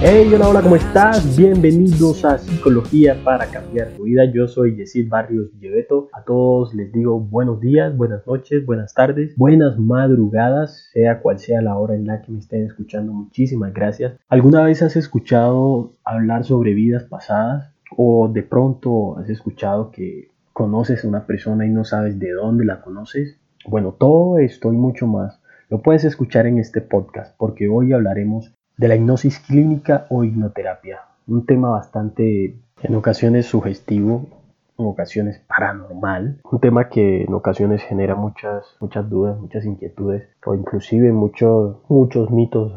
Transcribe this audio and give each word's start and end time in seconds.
Hey, 0.00 0.30
hola, 0.32 0.48
hola, 0.48 0.62
¿cómo 0.62 0.76
estás? 0.76 1.36
Bienvenidos 1.36 2.24
a 2.24 2.38
Psicología 2.38 3.16
para 3.24 3.46
cambiar 3.46 3.88
tu 3.88 4.04
vida. 4.04 4.26
Yo 4.26 4.46
soy 4.46 4.76
Yesid 4.76 5.08
Barrios 5.08 5.50
Lleveto. 5.58 6.08
A 6.12 6.22
todos 6.22 6.72
les 6.72 6.92
digo 6.92 7.18
buenos 7.18 7.60
días, 7.60 7.96
buenas 7.96 8.24
noches, 8.24 8.64
buenas 8.64 8.94
tardes, 8.94 9.34
buenas 9.36 9.76
madrugadas, 9.76 10.88
sea 10.92 11.20
cual 11.20 11.40
sea 11.40 11.62
la 11.62 11.76
hora 11.76 11.96
en 11.96 12.06
la 12.06 12.22
que 12.22 12.30
me 12.30 12.38
estén 12.38 12.64
escuchando. 12.64 13.12
Muchísimas 13.12 13.74
gracias. 13.74 14.14
¿Alguna 14.28 14.62
vez 14.62 14.82
has 14.82 14.94
escuchado 14.94 15.94
hablar 16.04 16.44
sobre 16.44 16.74
vidas 16.74 17.02
pasadas? 17.02 17.72
¿O 17.96 18.28
de 18.28 18.44
pronto 18.44 19.18
has 19.18 19.28
escuchado 19.28 19.90
que 19.90 20.28
conoces 20.52 21.04
a 21.04 21.08
una 21.08 21.26
persona 21.26 21.66
y 21.66 21.70
no 21.70 21.82
sabes 21.82 22.20
de 22.20 22.30
dónde 22.30 22.64
la 22.64 22.82
conoces? 22.82 23.36
Bueno, 23.66 23.96
todo 23.98 24.38
esto 24.38 24.72
y 24.72 24.76
mucho 24.76 25.08
más 25.08 25.40
lo 25.70 25.82
puedes 25.82 26.04
escuchar 26.04 26.46
en 26.46 26.58
este 26.58 26.80
podcast 26.82 27.36
porque 27.36 27.66
hoy 27.68 27.92
hablaremos 27.92 28.54
de 28.78 28.88
la 28.88 28.96
hipnosis 28.96 29.40
clínica 29.40 30.06
o 30.08 30.24
hipnoterapia. 30.24 31.00
Un 31.26 31.44
tema 31.44 31.68
bastante 31.68 32.56
en 32.80 32.94
ocasiones 32.94 33.46
sugestivo, 33.46 34.26
en 34.78 34.86
ocasiones 34.86 35.42
paranormal, 35.48 36.40
un 36.50 36.60
tema 36.60 36.88
que 36.88 37.24
en 37.24 37.34
ocasiones 37.34 37.82
genera 37.82 38.14
muchas, 38.14 38.64
muchas 38.80 39.10
dudas, 39.10 39.38
muchas 39.38 39.64
inquietudes 39.64 40.28
o 40.46 40.54
inclusive 40.54 41.12
muchos, 41.12 41.78
muchos 41.88 42.30
mitos 42.30 42.72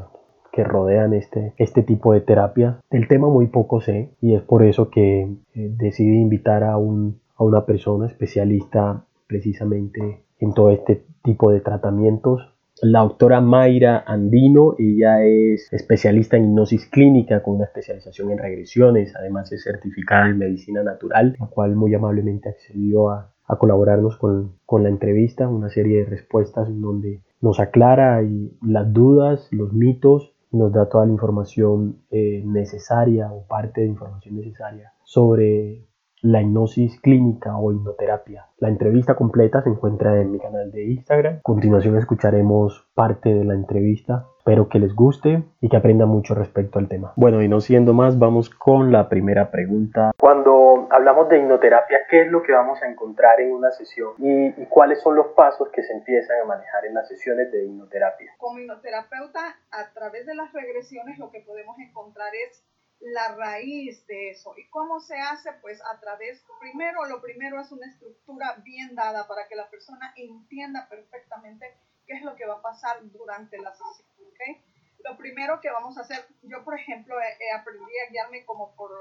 que 0.52 0.64
rodean 0.64 1.14
este, 1.14 1.54
este 1.58 1.84
tipo 1.84 2.14
de 2.14 2.22
terapia. 2.22 2.80
El 2.90 3.08
tema 3.08 3.30
muy 3.30 3.48
poco 3.48 3.80
sé 3.80 4.10
y 4.20 4.34
es 4.34 4.42
por 4.42 4.64
eso 4.64 4.90
que 4.90 5.22
eh, 5.22 5.38
decidí 5.54 6.20
invitar 6.20 6.64
a, 6.64 6.78
un, 6.78 7.22
a 7.38 7.44
una 7.44 7.66
persona 7.66 8.08
especialista 8.08 9.06
precisamente 9.28 10.24
en 10.40 10.54
todo 10.54 10.72
este 10.72 11.06
tipo 11.24 11.52
de 11.52 11.62
tratamientos 11.62 12.52
la 12.82 13.02
doctora 13.02 13.42
Mayra 13.42 14.04
Andino, 14.08 14.76
ella 14.78 15.24
es 15.24 15.72
especialista 15.72 16.38
en 16.38 16.46
hipnosis 16.46 16.88
clínica 16.88 17.44
con 17.44 17.56
una 17.56 17.66
especialización 17.66 18.32
en 18.32 18.40
regresiones, 18.40 19.16
además 19.16 19.52
es 19.52 19.64
certificada 19.64 20.30
en 20.30 20.40
medicina 20.40 20.82
natural, 20.82 21.36
la 21.40 21.48
cual 21.48 21.76
muy 21.76 21.94
amablemente 21.94 22.50
accedió 22.50 23.10
a, 23.10 23.34
colaborarnos 23.60 24.18
con, 24.18 24.84
la 24.84 24.88
entrevista, 24.88 25.50
una 25.50 25.70
serie 25.70 26.00
de 26.00 26.06
respuestas 26.06 26.70
en 26.70 26.82
donde 26.82 27.22
nos 27.42 27.60
aclara 27.60 28.24
las 28.62 28.94
dudas, 28.94 29.50
los 29.52 29.74
mitos, 29.74 30.34
nos 30.52 30.72
da 30.72 30.88
toda 30.88 31.06
la 31.06 31.12
información 31.12 31.98
eh, 32.12 32.42
necesaria 32.46 33.30
o 33.32 33.46
parte 33.48 33.82
de 33.82 33.88
información 33.88 34.38
necesaria 34.38 34.94
sobre 35.04 35.86
la 36.22 36.42
hipnosis 36.42 37.00
clínica 37.02 37.58
o 37.58 37.72
hipnoterapia. 37.72 38.48
La 38.58 38.70
entrevista 38.70 39.16
completa 39.16 39.62
se 39.64 39.70
encuentra 39.70 40.22
en 40.22 40.32
mi 40.32 40.40
canal 40.40 40.72
de 40.72 40.84
Instagram. 40.86 41.38
A 41.38 41.42
continuación 41.42 41.98
escucharemos 41.98 42.88
parte 42.94 43.34
de 43.34 43.44
la 43.44 43.56
entrevista. 43.56 44.28
Espero 44.38 44.70
que 44.70 44.80
les 44.80 44.94
guste 44.96 45.44
y 45.62 45.70
que 45.70 45.78
aprendan 45.78 46.10
mucho 46.10 46.34
respecto 46.34 46.80
al 46.80 46.88
tema. 46.88 47.14
Bueno, 47.16 47.42
y 47.42 47.48
no 47.48 47.60
siendo 47.62 47.94
más, 47.94 48.18
vamos 48.20 48.50
con 48.50 48.92
la 48.92 49.10
primera 49.10 49.52
pregunta. 49.52 50.12
Cuando 50.20 50.88
hablamos 50.92 51.30
de 51.30 51.40
hipnoterapia, 51.40 52.00
¿qué 52.10 52.24
es 52.24 52.32
lo 52.32 52.42
que 52.44 52.52
vamos 52.52 52.82
a 52.82 52.88
encontrar 52.88 53.40
en 53.40 53.52
una 53.54 53.72
sesión? 53.72 54.14
¿Y, 54.20 54.48
y 54.62 54.66
cuáles 54.68 55.02
son 55.02 55.16
los 55.16 55.28
pasos 55.28 55.70
que 55.70 55.84
se 55.84 55.94
empiezan 55.94 56.38
a 56.44 56.46
manejar 56.46 56.86
en 56.86 56.96
las 56.96 57.08
sesiones 57.08 57.52
de 57.52 57.66
hipnoterapia? 57.66 58.32
Como 58.38 58.60
hipnoterapeuta, 58.60 59.40
a 59.72 59.94
través 59.94 60.26
de 60.26 60.36
las 60.36 60.52
regresiones 60.54 61.18
lo 61.20 61.32
que 61.32 61.42
podemos 61.42 61.78
encontrar 61.80 62.30
es 62.48 62.64
la 63.02 63.36
raíz 63.36 64.06
de 64.08 64.30
eso. 64.30 64.54
¿Y 64.58 64.70
cómo 64.70 65.00
se 65.00 65.20
hace? 65.20 65.52
Pues 65.54 65.82
a 65.84 66.00
través, 66.00 66.44
primero, 66.60 67.06
lo 67.06 67.22
primero 67.22 67.60
es 67.60 67.72
una 67.72 67.88
estructura 67.88 68.56
bien 68.64 68.96
dada 68.96 69.28
para 69.28 69.48
que 69.48 69.56
la 69.56 69.70
persona 69.70 70.14
entienda 70.16 70.88
perfectamente 70.88 71.76
qué 72.06 72.14
es 72.14 72.22
lo 72.22 72.36
que 72.36 72.46
va 72.46 72.56
a 72.56 72.62
pasar 72.62 73.00
durante 73.12 73.58
la 73.58 73.74
sesión. 73.74 74.08
¿okay? 74.32 74.64
Lo 75.04 75.18
primero 75.18 75.60
que 75.62 75.72
vamos 75.72 75.98
a 75.98 76.02
hacer, 76.02 76.28
yo 76.44 76.64
por 76.64 76.76
ejemplo 76.80 77.16
he, 77.20 77.52
aprendí 77.52 77.92
a 78.08 78.12
guiarme 78.12 78.46
como 78.46 78.76
por, 78.76 78.92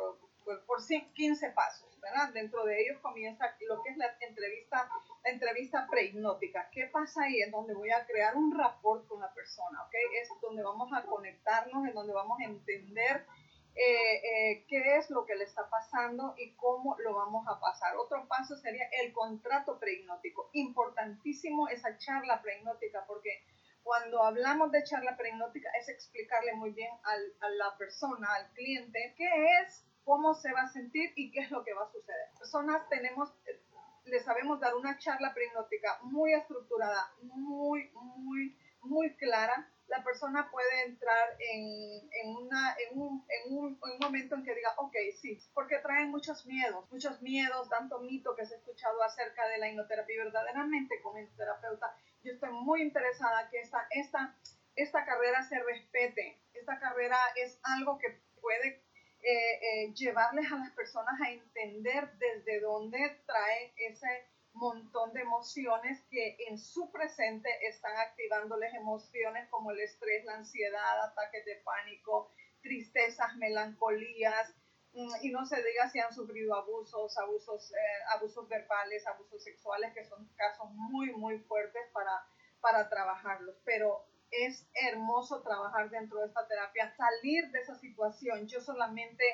por, 0.44 0.64
por, 0.64 0.78
15 0.86 1.50
pasos, 1.50 2.00
¿verdad? 2.00 2.32
Dentro 2.32 2.64
de 2.64 2.80
ellos 2.80 2.98
comienza 3.02 3.54
lo 3.68 3.82
que 3.82 3.90
es 3.90 3.98
la 3.98 4.16
entrevista, 4.20 4.88
la 5.22 5.30
entrevista 5.30 5.86
prehipnótica. 5.90 6.70
¿Qué 6.72 6.86
pasa 6.86 7.24
ahí? 7.24 7.42
En 7.42 7.50
donde 7.50 7.74
voy 7.74 7.90
a 7.90 8.06
crear 8.06 8.34
un 8.34 8.56
rapport 8.56 9.06
con 9.06 9.20
la 9.20 9.32
persona, 9.34 9.82
¿ok? 9.82 9.94
Es 10.22 10.30
donde 10.40 10.62
vamos 10.62 10.90
a 10.94 11.02
conectarnos, 11.02 11.86
en 11.86 11.92
donde 11.92 12.14
vamos 12.14 12.40
a 12.40 12.44
entender 12.44 13.26
eh, 13.75 13.82
eh, 13.82 14.64
qué 14.69 14.97
es 14.97 15.10
lo 15.10 15.25
que 15.25 15.36
le 15.36 15.44
está 15.44 15.69
pasando 15.70 16.34
y 16.36 16.53
cómo 16.54 16.97
lo 16.98 17.14
vamos 17.14 17.47
a 17.48 17.60
pasar. 17.60 17.97
Otro 17.97 18.26
paso 18.28 18.56
sería 18.56 18.88
el 19.00 19.12
contrato 19.12 19.78
prehipnótico. 19.78 20.50
Importantísimo 20.53 21.69
esa 21.69 21.97
charla 21.98 22.42
prehipnótica 22.42 23.04
porque 23.06 23.44
cuando 23.82 24.22
hablamos 24.22 24.72
de 24.72 24.84
charla 24.84 25.16
prehipnótica 25.16 25.70
es 25.78 25.88
explicarle 25.88 26.54
muy 26.54 26.72
bien 26.72 26.91
a 27.04 27.48
la 27.48 27.76
persona, 27.78 28.28
al 28.34 28.53
cliente, 28.53 29.14
qué 29.16 29.28
es, 29.62 29.84
cómo 30.04 30.34
se 30.34 30.53
va 30.53 30.62
a 30.62 30.69
sentir 30.69 31.12
y 31.16 31.30
qué 31.30 31.41
es 31.41 31.50
lo 31.50 31.64
que 31.64 31.72
va 31.72 31.84
a 31.84 31.92
suceder. 31.92 32.28
Personas 32.38 32.88
tenemos, 32.88 33.32
le 34.04 34.20
sabemos 34.20 34.60
dar 34.60 34.75
una 34.75 34.98
charla 34.98 35.32
prehipnótica 35.32 35.98
muy 36.03 36.34
estructurada, 36.34 37.12
muy, 37.22 37.91
muy, 37.94 38.56
muy 38.82 39.16
clara 39.16 39.70
la 39.90 40.04
persona 40.04 40.48
puede 40.50 40.84
entrar 40.86 41.36
en, 41.40 42.08
en, 42.12 42.36
una, 42.36 42.76
en, 42.78 42.98
un, 42.98 43.26
en, 43.28 43.56
un, 43.56 43.66
en, 43.84 43.92
un, 43.92 43.98
momento 43.98 44.36
en 44.36 44.44
que 44.44 44.54
diga, 44.54 44.72
ok, 44.76 44.94
sí, 45.20 45.36
porque 45.52 45.78
traen 45.78 46.10
muchos 46.10 46.46
miedos, 46.46 46.88
muchos 46.92 47.20
miedos, 47.20 47.68
tanto 47.68 47.98
mito 47.98 48.36
que 48.36 48.46
se 48.46 48.54
ha 48.54 48.58
escuchado 48.58 49.02
acerca 49.02 49.48
de 49.48 49.58
la 49.58 49.68
hipnoterapia. 49.68 50.24
Verdaderamente, 50.24 51.00
como 51.02 51.18
terapeuta, 51.36 51.92
yo 52.22 52.32
estoy 52.32 52.50
muy 52.50 52.82
interesada 52.82 53.50
que 53.50 53.58
esta, 53.58 53.86
esta, 53.90 54.36
esta 54.76 55.04
carrera 55.04 55.42
se 55.42 55.60
respete. 55.60 56.40
Esta 56.54 56.78
carrera 56.78 57.18
es 57.34 57.58
algo 57.64 57.98
que 57.98 58.20
puede 58.40 58.84
eh, 59.22 59.60
eh, 59.60 59.92
llevarles 59.94 60.52
a 60.52 60.56
las 60.56 60.70
personas 60.70 61.20
a 61.20 61.30
entender 61.30 62.12
desde 62.12 62.60
dónde 62.60 63.20
trae 63.26 63.72
ese 63.76 64.28
montón 64.52 65.12
de 65.12 65.20
emociones 65.20 66.02
que 66.10 66.36
en 66.48 66.58
su 66.58 66.90
presente 66.90 67.48
están 67.66 67.96
activándoles 67.96 68.74
emociones 68.74 69.48
como 69.48 69.70
el 69.70 69.80
estrés, 69.80 70.24
la 70.24 70.34
ansiedad, 70.34 71.04
ataques 71.04 71.44
de 71.44 71.56
pánico, 71.64 72.30
tristezas, 72.62 73.36
melancolías, 73.36 74.54
mm, 74.92 75.14
y 75.22 75.30
no 75.30 75.46
se 75.46 75.62
diga 75.62 75.88
si 75.88 76.00
han 76.00 76.12
sufrido 76.12 76.54
abusos, 76.54 77.16
abusos, 77.18 77.72
eh, 77.72 78.02
abusos 78.16 78.48
verbales, 78.48 79.06
abusos 79.06 79.42
sexuales, 79.42 79.94
que 79.94 80.04
son 80.04 80.26
casos 80.36 80.70
muy, 80.72 81.12
muy 81.12 81.38
fuertes 81.38 81.82
para, 81.92 82.26
para 82.60 82.88
trabajarlos. 82.88 83.56
Pero 83.64 84.04
es 84.30 84.68
hermoso 84.74 85.42
trabajar 85.42 85.90
dentro 85.90 86.20
de 86.20 86.26
esta 86.26 86.46
terapia, 86.46 86.94
salir 86.96 87.50
de 87.50 87.60
esa 87.60 87.76
situación. 87.76 88.46
Yo 88.46 88.60
solamente 88.60 89.24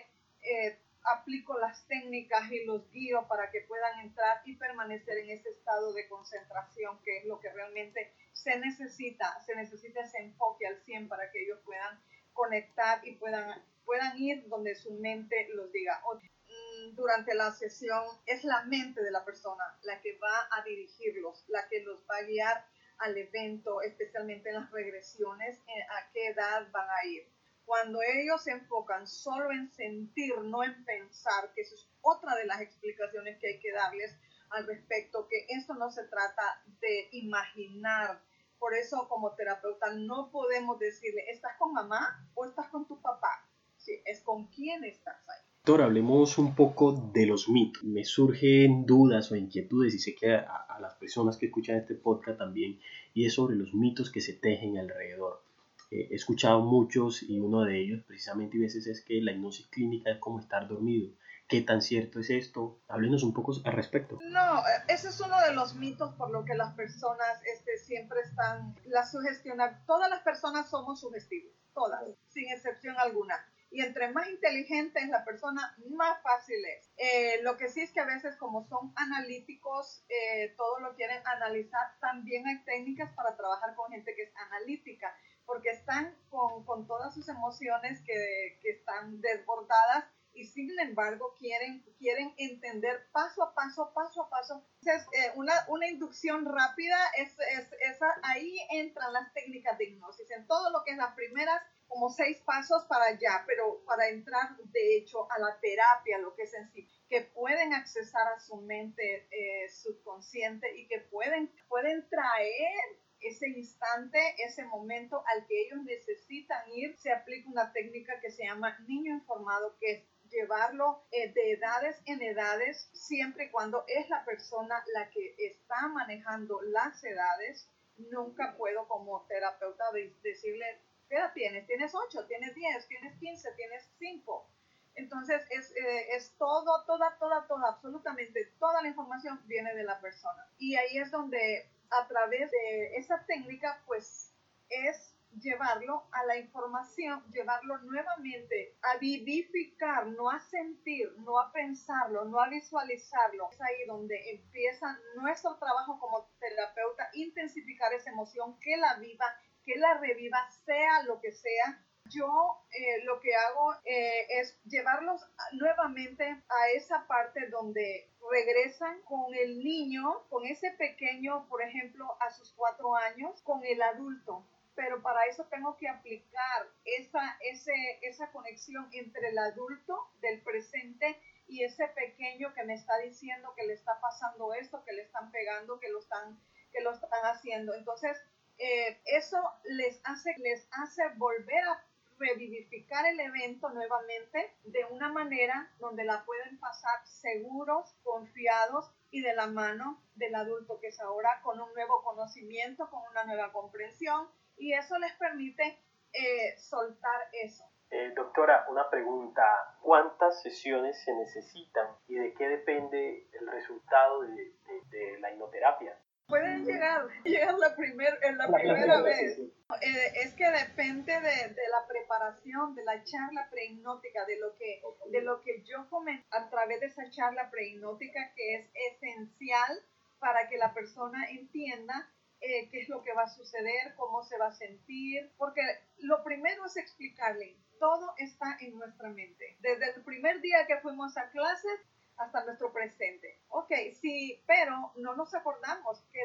eh, 0.43 0.79
aplico 1.07 1.59
las 1.59 1.87
técnicas 1.87 2.51
y 2.51 2.65
los 2.65 2.91
guío 2.91 3.27
para 3.29 3.51
que 3.51 3.61
puedan 3.63 4.01
entrar 4.01 4.43
y 4.45 4.57
permanecer 4.57 5.19
en 5.19 5.31
ese 5.31 5.51
estado 5.51 5.93
de 5.93 6.09
concentración 6.09 7.01
que 7.03 7.19
es 7.19 7.25
lo 7.27 7.41
que 7.41 7.53
realmente 7.53 8.13
se 8.33 8.59
necesita, 8.59 9.41
se 9.45 9.55
necesita 9.55 10.01
ese 10.01 10.19
enfoque 10.19 10.67
al 10.67 10.79
100 10.83 11.09
para 11.09 11.31
que 11.31 11.43
ellos 11.45 11.61
puedan 11.65 12.01
conectar 12.33 13.07
y 13.07 13.17
puedan, 13.17 13.63
puedan 13.85 14.19
ir 14.19 14.49
donde 14.49 14.75
su 14.75 14.93
mente 14.95 15.49
los 15.55 15.71
diga. 15.73 16.03
Mm, 16.15 16.95
durante 16.95 17.35
la 17.35 17.53
sesión 17.53 18.05
es 18.27 18.45
la 18.45 18.65
mente 18.65 19.03
de 19.03 19.11
la 19.11 19.25
persona 19.25 19.65
la 19.83 20.01
que 20.01 20.19
va 20.19 20.49
a 20.51 20.63
dirigirlos, 20.63 21.45
la 21.49 21.69
que 21.69 21.81
los 21.83 22.05
va 22.11 22.19
a 22.19 22.23
guiar 22.23 22.65
al 22.99 23.17
evento, 23.17 23.83
especialmente 23.83 24.49
en 24.49 24.57
las 24.57 24.71
regresiones, 24.71 25.61
a 25.61 26.11
qué 26.13 26.29
edad 26.29 26.71
van 26.73 26.89
a 26.89 27.07
ir 27.07 27.36
cuando 27.67 27.99
ellos 28.01 28.43
se 28.43 28.53
enfocan 28.53 29.07
solo 29.09 29.51
en 29.51 29.71
sentir, 29.73 30.39
no 30.39 30.63
en 30.63 30.85
pensar, 30.85 31.53
que 31.55 31.63
eso 31.63 31.75
es 31.75 31.89
otra 32.01 32.37
de 32.37 32.47
las 32.47 32.61
explicaciones 32.61 33.39
que 33.39 33.49
hay 33.49 33.61
que 33.61 33.73
darles 33.73 34.17
al 34.51 34.67
respecto, 34.67 35.27
que 35.29 35.47
esto 35.49 35.75
no 35.75 35.91
se 35.91 36.05
trata 36.05 36.63
de 36.81 37.09
imaginar. 37.11 38.23
Por 38.59 38.75
eso 38.75 39.09
como 39.09 39.35
terapeuta 39.35 39.93
no 39.95 40.31
podemos 40.31 40.79
decirle, 40.79 41.25
¿estás 41.29 41.59
con 41.59 41.73
mamá 41.73 42.31
o 42.35 42.47
estás 42.47 42.69
con 42.69 42.87
tu 42.87 43.03
papá? 43.03 43.51
Sí, 43.77 44.01
es 44.05 44.23
con 44.23 44.47
quién 44.47 44.85
estás 44.85 45.17
ahí. 45.29 45.45
Doctor, 45.57 45.83
hablemos 45.83 46.39
un 46.39 46.55
poco 46.55 46.93
de 46.93 47.27
los 47.27 47.49
mitos. 47.49 47.83
Me 47.83 48.05
surgen 48.05 48.87
dudas 48.87 49.33
o 49.33 49.37
inquietudes 49.37 49.93
y 49.95 49.99
sé 49.99 50.15
que 50.15 50.33
a, 50.33 50.67
a 50.69 50.81
las 50.81 50.95
personas 50.95 51.37
que 51.37 51.47
escuchan 51.47 51.77
este 51.77 51.97
podcast 51.97 52.39
también, 52.39 52.81
y 53.13 53.27
es 53.27 53.35
sobre 53.35 53.57
los 53.57 53.75
mitos 53.75 54.13
que 54.13 54.21
se 54.21 54.35
tejen 54.35 54.79
alrededor 54.79 55.46
he 55.91 56.15
escuchado 56.15 56.61
muchos 56.61 57.23
y 57.23 57.41
uno 57.41 57.65
de 57.65 57.81
ellos 57.81 58.03
precisamente 58.07 58.59
a 58.59 58.61
veces 58.61 58.87
es 58.87 59.05
que 59.05 59.21
la 59.21 59.33
hipnosis 59.33 59.69
clínica 59.69 60.11
es 60.11 60.19
como 60.19 60.41
estar 60.41 60.69
dormido, 60.69 61.13
¿Qué 61.49 61.63
tan 61.63 61.81
cierto 61.81 62.19
es 62.19 62.31
esto? 62.31 62.81
Háblenos 62.89 63.23
un 63.23 63.33
poco 63.33 63.53
al 63.65 63.73
respecto. 63.73 64.19
No, 64.21 64.65
ese 64.89 65.11
es 65.11 65.21
uno 65.21 65.41
de 65.43 65.55
los 65.55 65.77
mitos 65.77 66.13
por 66.17 66.31
lo 66.31 66.45
que 66.45 66.57
las 66.57 66.75
personas 66.75 67.41
este, 67.55 67.79
siempre 67.79 68.19
están, 68.23 68.75
la 68.87 69.07
sugestionar. 69.07 69.85
Todas 69.87 70.11
las 70.11 70.23
personas 70.23 70.69
somos 70.69 71.01
sugestivas, 71.01 71.53
todas, 71.73 72.03
sin 72.31 72.51
excepción 72.51 72.97
alguna 72.99 73.37
y 73.71 73.83
entre 73.83 74.11
más 74.11 74.29
inteligente 74.29 75.01
es 75.01 75.09
la 75.09 75.25
persona, 75.25 75.77
más 75.91 76.23
fácil 76.23 76.57
es. 76.65 76.91
Eh, 76.97 77.43
lo 77.43 77.57
que 77.57 77.69
sí 77.69 77.81
es 77.81 77.93
que 77.93 78.01
a 78.01 78.07
veces 78.07 78.37
como 78.37 78.67
son 78.69 78.93
analíticos, 78.97 80.05
eh, 80.09 80.55
todo 80.57 80.81
lo 80.81 80.95
quieren 80.95 81.21
analizar, 81.27 81.99
también 82.01 82.47
hay 82.47 82.65
técnicas 82.65 83.13
para 83.15 83.37
trabajar 83.37 83.75
con 83.75 83.91
gente 83.91 84.15
que 84.15 84.23
es 84.23 84.33
analítica, 84.37 85.15
porque 85.47 85.71
están 85.71 86.15
con, 86.29 86.65
con 86.65 86.87
todas 86.87 87.15
sus 87.15 87.29
emociones 87.29 88.01
que, 88.05 88.59
que, 88.61 88.71
están 88.71 89.21
desbordadas 89.21 90.05
y 90.35 90.45
sin 90.45 90.79
embargo 90.81 91.35
quieren, 91.39 91.83
quieren 91.99 92.35
entender 92.37 93.09
paso 93.13 93.43
a 93.43 93.55
paso, 93.55 93.93
paso 93.95 94.23
a 94.23 94.29
paso. 94.29 94.67
Entonces, 94.83 95.09
eh, 95.13 95.33
una, 95.37 95.55
una, 95.69 95.89
inducción 95.89 96.45
rápida, 96.45 96.99
es, 97.17 97.39
es, 97.39 97.73
esa, 97.81 98.07
ahí 98.23 98.59
entran 98.71 99.13
las 99.13 99.33
técnicas 99.33 99.79
de 99.79 99.85
hipnosis, 99.85 100.31
en 100.33 100.47
todo 100.47 100.71
lo 100.71 100.85
que 100.85 100.91
es 100.91 100.99
las 100.99 101.15
primeras 101.15 101.63
como 101.89 102.11
seis 102.11 102.39
pasos 102.45 102.85
para 102.85 103.07
allá, 103.07 103.45
pero 103.47 103.83
para 103.85 104.09
entrar 104.09 104.57
de 104.59 104.97
hecho 104.97 105.31
a 105.31 105.39
la 105.39 105.59
terapia, 105.61 106.19
lo 106.19 106.35
que 106.35 106.43
es 106.43 106.55
en 106.55 106.71
sí, 106.73 106.89
que 107.09 107.23
pueden 107.23 107.73
accesar 107.73 108.27
a 108.29 108.41
su 108.41 108.57
mente 108.57 109.29
eh, 109.31 109.69
subconsciente 109.71 110.77
y 110.77 110.87
que 110.89 111.01
pueden, 111.01 111.51
pueden 111.69 112.07
traer 112.09 112.99
ese 113.29 113.49
instante, 113.49 114.19
ese 114.39 114.65
momento 114.65 115.23
al 115.27 115.47
que 115.47 115.63
ellos 115.63 115.83
necesitan 115.85 116.71
ir, 116.73 116.97
se 116.99 117.13
aplica 117.13 117.49
una 117.51 117.73
técnica 117.73 118.21
que 118.21 118.31
se 118.31 118.45
llama 118.45 118.79
niño 118.87 119.13
informado, 119.13 119.77
que 119.79 119.93
es 119.93 120.05
llevarlo 120.31 121.05
eh, 121.13 121.33
de 121.33 121.53
edades 121.53 122.03
en 122.07 122.21
edades, 122.23 122.89
siempre 122.93 123.45
y 123.45 123.51
cuando 123.51 123.85
es 123.87 124.09
la 124.09 124.25
persona 124.25 124.83
la 124.95 125.09
que 125.11 125.35
está 125.39 125.89
manejando 125.89 126.61
las 126.63 127.03
edades. 127.05 127.71
Nunca 127.97 128.57
puedo 128.59 128.87
como 128.89 129.25
terapeuta 129.27 129.85
decirle 130.23 130.67
¿Qué 131.09 131.15
edad 131.15 131.33
tienes? 131.35 131.67
¿Tienes 131.67 131.95
8? 131.95 132.27
¿Tienes 132.27 132.55
10? 132.55 132.89
¿Tienes 132.89 133.19
15? 133.19 133.53
¿Tienes 133.53 133.89
5? 133.99 134.51
Entonces 134.97 135.43
es, 135.51 135.71
eh, 135.77 136.17
es, 136.17 136.35
todo, 136.39 136.85
toda, 136.85 137.17
toda, 137.19 137.47
toda, 137.47 137.69
absolutamente 137.69 138.47
toda 138.59 138.83
la 138.83 138.89
información 138.89 139.41
viene 139.47 139.75
de 139.75 139.85
la 139.85 140.01
persona. 140.01 140.49
Y 140.59 140.75
ahí 140.77 140.99
es 140.99 141.11
donde 141.11 141.71
a 141.91 142.07
través 142.07 142.51
de 142.51 142.97
esa 142.97 143.25
técnica 143.27 143.83
pues 143.87 144.35
es 144.69 145.15
llevarlo 145.41 146.09
a 146.13 146.25
la 146.25 146.39
información, 146.39 147.23
llevarlo 147.31 147.79
nuevamente 147.79 148.77
a 148.83 148.97
vivificar, 148.99 150.07
no 150.07 150.31
a 150.31 150.41
sentir, 150.41 151.13
no 151.19 151.39
a 151.39 151.53
pensarlo, 151.53 152.25
no 152.25 152.41
a 152.41 152.49
visualizarlo. 152.49 153.51
Es 153.53 153.61
ahí 153.61 153.87
donde 153.87 154.31
empieza 154.31 154.99
nuestro 155.17 155.57
trabajo 155.57 155.99
como 155.99 156.31
terapeuta, 156.41 157.11
intensificar 157.15 157.93
esa 157.93 158.11
emoción, 158.11 158.59
que 158.61 158.77
la 158.77 158.95
viva 158.95 159.27
que 159.67 159.77
la 159.77 159.99
reviva, 159.99 160.39
sea 160.65 161.03
lo 161.03 161.21
que 161.21 161.33
sea. 161.33 161.85
Yo 162.11 162.59
eh, 162.71 163.03
lo 163.05 163.21
que 163.21 163.35
hago 163.35 163.75
eh, 163.85 164.27
es 164.41 164.59
llevarlos 164.65 165.21
nuevamente 165.53 166.25
a 166.25 166.69
esa 166.75 167.07
parte 167.07 167.49
donde 167.49 168.09
regresan 168.31 169.01
con 169.03 169.35
el 169.35 169.59
niño, 169.63 170.27
con 170.29 170.47
ese 170.47 170.71
pequeño, 170.73 171.47
por 171.49 171.63
ejemplo, 171.63 172.17
a 172.21 172.31
sus 172.31 172.53
cuatro 172.53 172.95
años, 172.95 173.41
con 173.43 173.65
el 173.65 173.81
adulto. 173.83 174.45
Pero 174.75 175.01
para 175.03 175.25
eso 175.27 175.45
tengo 175.45 175.77
que 175.77 175.89
aplicar 175.89 176.69
esa, 176.85 177.39
ese, 177.41 177.73
esa 178.03 178.31
conexión 178.31 178.89
entre 178.93 179.29
el 179.29 179.39
adulto 179.39 180.11
del 180.21 180.43
presente 180.43 181.19
y 181.49 181.63
ese 181.63 181.89
pequeño 181.89 182.53
que 182.55 182.65
me 182.65 182.75
está 182.75 182.99
diciendo 182.99 183.55
que 183.57 183.67
le 183.67 183.73
está 183.73 183.99
pasando 184.01 184.53
esto, 184.55 184.85
que 184.85 184.93
le 184.93 185.03
están 185.03 185.31
pegando, 185.31 185.81
que 185.81 185.89
lo 185.89 186.01
están, 186.01 186.39
que 186.73 186.81
lo 186.83 186.93
están 186.93 187.25
haciendo. 187.25 187.75
Entonces, 187.75 188.19
eh, 188.59 189.01
eso 189.05 189.39
les 189.65 190.01
hace, 190.05 190.35
les 190.39 190.67
hace 190.73 191.09
volver 191.17 191.63
a 191.65 191.85
revivificar 192.19 193.07
el 193.07 193.21
evento 193.21 193.69
nuevamente 193.71 194.55
de 194.65 194.85
una 194.91 195.11
manera 195.11 195.71
donde 195.79 196.05
la 196.05 196.25
pueden 196.25 196.59
pasar 196.59 197.07
seguros, 197.07 197.95
confiados 198.03 198.91
y 199.11 199.23
de 199.23 199.35
la 199.35 199.47
mano 199.47 200.03
del 200.15 200.35
adulto 200.35 200.79
que 200.81 200.89
es 200.89 201.01
ahora 201.01 201.41
con 201.43 201.61
un 201.61 201.73
nuevo 201.75 202.03
conocimiento, 202.03 202.89
con 202.91 203.03
una 203.11 203.25
nueva 203.25 203.53
comprensión 203.53 204.29
y 204.57 204.73
eso 204.73 204.99
les 204.99 205.13
permite 205.15 205.79
eh, 206.13 206.57
soltar 206.59 207.29
eso. 207.33 207.65
Eh, 207.91 208.13
doctora, 208.17 208.67
una 208.69 208.91
pregunta. 208.91 209.45
¿Cuántas 209.81 210.43
sesiones 210.43 211.03
se 211.05 211.15
necesitan 211.15 211.87
y 212.09 212.17
de 212.17 212.35
qué 212.35 212.49
depende 212.49 213.29
el 213.33 213.47
resultado 213.47 214.23
de, 214.23 214.55
de 214.91 215.19
la 215.21 215.31
hipnoterapia? 215.31 215.97
Pueden 216.27 216.65
llegar, 216.65 217.07
llegar 217.25 217.55
la, 217.59 217.75
primer, 217.75 218.19
en 218.23 218.39
la, 218.39 218.49
primera 218.49 219.03
vez. 219.03 219.39
Eh, 219.39 220.13
es 220.23 220.35
que 220.35 220.51
depende 220.51 221.13
de, 221.13 221.55
de, 221.55 221.69
la 221.71 221.87
preparación, 221.89 222.75
de 222.75 222.85
la 222.85 223.03
charla 223.05 223.49
prehipnótica, 223.51 224.25
de 224.27 224.39
lo 224.39 224.57
que, 224.57 224.83
de 225.11 225.23
lo 225.23 225.41
que 225.43 225.63
yo 225.65 225.89
comento 225.89 226.27
a 226.31 226.49
través 226.51 226.81
de 226.81 226.87
esa 226.87 227.11
charla 227.11 227.51
prehipnótica 227.51 228.33
que 228.35 228.57
es 228.57 228.71
esencial 228.93 229.83
para 230.19 230.49
que 230.49 230.57
la 230.57 230.73
persona 230.73 231.29
entienda 231.31 232.11
eh, 232.41 232.69
qué 232.71 232.81
es 232.81 232.89
lo 232.89 233.03
que 233.03 233.13
va 233.15 233.23
a 233.23 233.35
suceder, 233.35 233.95
cómo 233.97 234.23
se 234.23 234.39
va 234.39 234.49
a 234.49 234.55
sentir, 234.55 235.33
porque 235.37 235.63
lo 235.99 236.23
primero 236.23 236.67
es 236.67 236.77
explicarle, 236.77 237.57
todo 237.79 238.13
está 238.19 238.57
en 238.61 238.79
nuestra 238.79 239.09
mente. 239.11 239.57
Desde 239.61 239.95
el 239.95 240.05
primer 240.05 240.41
día 240.41 240.67
que 240.67 240.79
fuimos 240.79 241.17
a 241.17 241.31
clases, 241.31 241.81
hasta 242.19 242.45
nuestro 242.45 242.73
presente. 242.73 243.39
Ok, 243.49 243.73
sí, 244.01 244.43
pero 244.47 244.93
no 244.97 245.15
nos 245.15 245.35
acordamos 245.35 246.03
qué, 246.13 246.21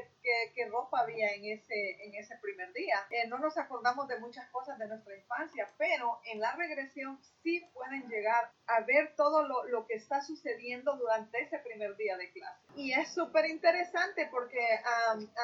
qué, 0.54 0.66
ropa 0.68 1.02
había 1.02 1.34
en 1.34 1.46
ese, 1.46 2.04
en 2.06 2.16
ese 2.16 2.38
primer 2.38 2.72
día. 2.74 2.96
Eh, 3.10 3.28
no 3.28 3.40
nos 3.40 3.58
acordamos 3.58 4.08
de 4.08 4.20
muchas 4.20 4.50
cosas 4.52 4.78
de 4.80 4.88
nuestra 4.88 5.16
infancia, 5.16 5.68
pero 5.78 6.20
en 6.26 6.40
la 6.40 6.56
regresión 6.56 7.20
sí 7.44 7.66
pueden 7.74 8.08
llegar 8.08 8.52
a 8.68 8.82
ver 8.82 9.16
todo 9.16 9.44
lo, 9.48 9.66
lo 9.66 9.86
que 9.86 9.96
está 9.96 10.22
sucediendo 10.22 10.96
durante 10.96 11.42
ese 11.42 11.60
primer 11.60 11.96
día 11.98 12.18
de 12.18 12.32
clase. 12.32 12.62
Y 12.76 12.94
es 12.94 13.14
súper 13.14 13.46
interesante 13.50 14.28
porque 14.32 14.60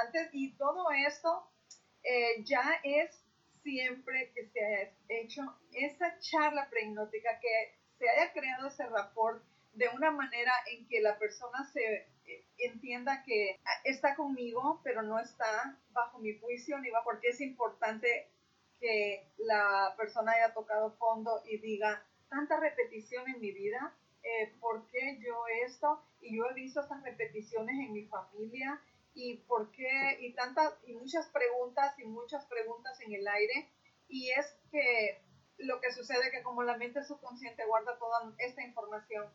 antes 0.05 0.29
y 0.31 0.53
todo 0.53 0.91
esto 0.91 1.49
eh, 2.03 2.43
ya 2.43 2.79
es 2.83 3.23
siempre 3.63 4.31
que 4.33 4.47
se 4.47 4.63
haya 4.63 4.91
hecho 5.09 5.41
esa 5.73 6.17
charla 6.19 6.69
prehipnótica, 6.69 7.37
que 7.39 7.75
se 7.99 8.09
haya 8.09 8.31
creado 8.31 8.67
ese 8.67 8.85
rapport 8.85 9.43
de 9.77 9.89
una 9.89 10.09
manera 10.09 10.51
en 10.71 10.87
que 10.87 11.01
la 11.01 11.19
persona 11.19 11.63
se 11.71 12.07
eh, 12.25 12.45
entienda 12.57 13.23
que 13.23 13.59
está 13.83 14.15
conmigo, 14.15 14.81
pero 14.83 15.03
no 15.03 15.19
está 15.19 15.79
bajo 15.91 16.17
mi 16.17 16.37
juicio 16.39 16.79
ni 16.79 16.89
bajo, 16.89 17.05
porque 17.05 17.29
es 17.29 17.41
importante 17.41 18.27
que 18.79 19.31
la 19.37 19.93
persona 19.97 20.31
haya 20.31 20.53
tocado 20.53 20.97
fondo 20.97 21.43
y 21.45 21.59
diga 21.59 22.03
tanta 22.29 22.59
repetición 22.59 23.29
en 23.29 23.39
mi 23.39 23.51
vida, 23.51 23.95
eh, 24.23 24.55
¿por 24.59 24.87
qué 24.87 25.19
yo 25.19 25.43
esto? 25.65 26.03
Y 26.21 26.37
yo 26.37 26.45
he 26.49 26.53
visto 26.53 26.81
estas 26.81 27.03
repeticiones 27.03 27.75
en 27.79 27.93
mi 27.93 28.05
familia 28.07 28.81
y 29.13 29.37
por 29.47 29.71
qué 29.71 30.17
y 30.19 30.33
tantas 30.33 30.73
y 30.85 30.93
muchas 30.93 31.27
preguntas 31.29 31.97
y 31.99 32.03
muchas 32.05 32.45
preguntas 32.45 32.99
en 33.01 33.13
el 33.13 33.27
aire 33.27 33.69
y 34.09 34.31
es 34.31 34.57
que 34.71 35.21
lo 35.57 35.79
que 35.81 35.91
sucede 35.91 36.31
que 36.31 36.43
como 36.43 36.63
la 36.63 36.77
mente 36.77 37.03
subconsciente 37.03 37.65
guarda 37.65 37.97
toda 37.97 38.33
esta 38.37 38.63
información 38.63 39.27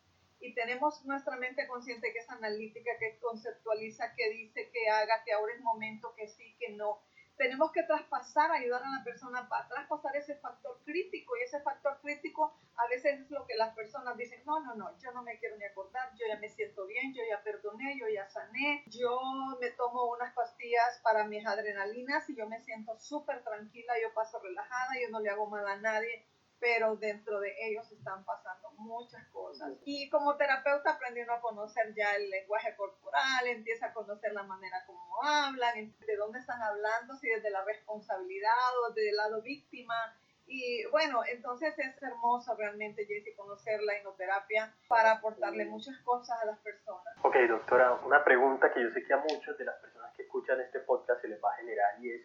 y 0.43 0.55
tenemos 0.55 1.05
nuestra 1.05 1.37
mente 1.37 1.69
consciente 1.69 2.13
que 2.13 2.19
es 2.19 2.29
analítica, 2.29 2.91
que 2.99 3.19
conceptualiza, 3.21 4.15
que 4.17 4.29
dice, 4.31 4.71
que 4.73 4.91
haga, 4.91 5.23
que 5.25 5.33
ahora 5.33 5.55
es 5.55 5.61
momento, 5.61 6.15
que 6.17 6.27
sí, 6.27 6.57
que 6.59 6.71
no. 6.71 7.01
Tenemos 7.37 7.73
que 7.73 7.85
traspasar, 7.85 8.51
ayudar 8.51 8.83
a 8.83 8.99
la 8.99 9.05
persona 9.05 9.49
para 9.49 9.67
traspasar 9.69 10.17
ese 10.17 10.35
factor 10.37 10.81
crítico 10.85 11.37
y 11.37 11.43
ese 11.43 11.61
factor 11.61 11.99
crítico 12.03 12.55
a 12.77 12.89
veces 12.89 13.21
es 13.21 13.31
lo 13.31 13.47
que 13.47 13.55
las 13.55 13.75
personas 13.75 14.17
dicen, 14.17 14.43
no, 14.45 14.61
no, 14.61 14.75
no, 14.75 14.99
yo 14.99 15.13
no 15.13 15.23
me 15.23 15.39
quiero 15.39 15.57
ni 15.57 15.65
acordar, 15.65 16.11
yo 16.15 16.27
ya 16.27 16.39
me 16.39 16.49
siento 16.49 16.87
bien, 16.87 17.15
yo 17.15 17.23
ya 17.29 17.43
perdoné, 17.43 17.99
yo 17.99 18.09
ya 18.09 18.29
sané, 18.29 18.85
yo 18.89 19.21
me 19.61 19.71
tomo 19.71 20.11
unas 20.11 20.35
pastillas 20.35 21.01
para 21.03 21.25
mis 21.25 21.47
adrenalinas 21.47 22.29
y 22.29 22.37
yo 22.37 22.49
me 22.49 22.61
siento 22.61 22.99
súper 22.99 23.43
tranquila, 23.45 23.95
yo 24.03 24.13
paso 24.13 24.41
relajada, 24.41 24.91
yo 25.01 25.09
no 25.11 25.21
le 25.21 25.31
hago 25.31 25.47
mal 25.47 25.67
a 25.67 25.77
nadie, 25.77 26.27
pero 26.63 26.95
dentro 26.95 27.41
de 27.41 27.53
ellos 27.67 27.91
están 27.91 28.25
pasando 28.25 28.71
muchas 28.79 29.27
cosas. 29.31 29.73
Y 29.85 30.09
como 30.11 30.37
terapeuta 30.37 30.93
aprendiendo 30.93 31.33
a 31.33 31.41
conocer 31.41 31.93
ya 31.93 32.15
el 32.15 32.31
lenguaje 32.31 32.77
corporal, 32.77 33.49
empieza 33.49 33.87
a 33.87 33.93
conocer 33.93 34.33
la 34.33 34.45
manera 34.45 34.85
como 34.87 35.25
hablan, 35.25 35.93
de 36.07 36.17
dónde 36.17 36.39
están 36.39 36.63
hablando, 36.63 37.17
si 37.17 37.29
desde 37.29 37.51
la 37.51 37.65
responsabilidad 37.65 38.79
o 38.81 38.93
desde 38.93 39.11
el 39.11 39.17
lado 39.17 39.43
víctima. 39.43 40.17
Y 40.47 40.85
bueno, 40.93 41.23
entonces 41.29 41.77
es 41.77 42.01
hermoso 42.01 42.55
realmente, 42.55 43.07
Jessy, 43.07 43.35
conocer 43.35 43.83
la 43.83 43.99
hipnoterapia 43.99 44.73
para 44.87 45.13
aportarle 45.15 45.65
muchas 45.65 45.99
cosas 46.05 46.41
a 46.43 46.47
las 46.47 46.61
personas. 46.61 47.13
Ok, 47.23 47.37
doctora, 47.49 47.95
una 48.05 48.23
pregunta 48.23 48.73
que 48.73 48.83
yo 48.83 48.91
sé 48.91 49.05
que 49.05 49.15
a 49.15 49.17
muchas 49.17 49.59
de 49.59 49.65
las 49.65 49.81
personas 49.81 50.15
que 50.15 50.23
escuchan 50.23 50.61
este 50.61 50.79
podcast 50.79 51.23
se 51.23 51.29
les 51.29 51.43
va 51.43 51.51
a 51.53 51.57
generar 51.57 51.99
y 52.01 52.13
es 52.13 52.23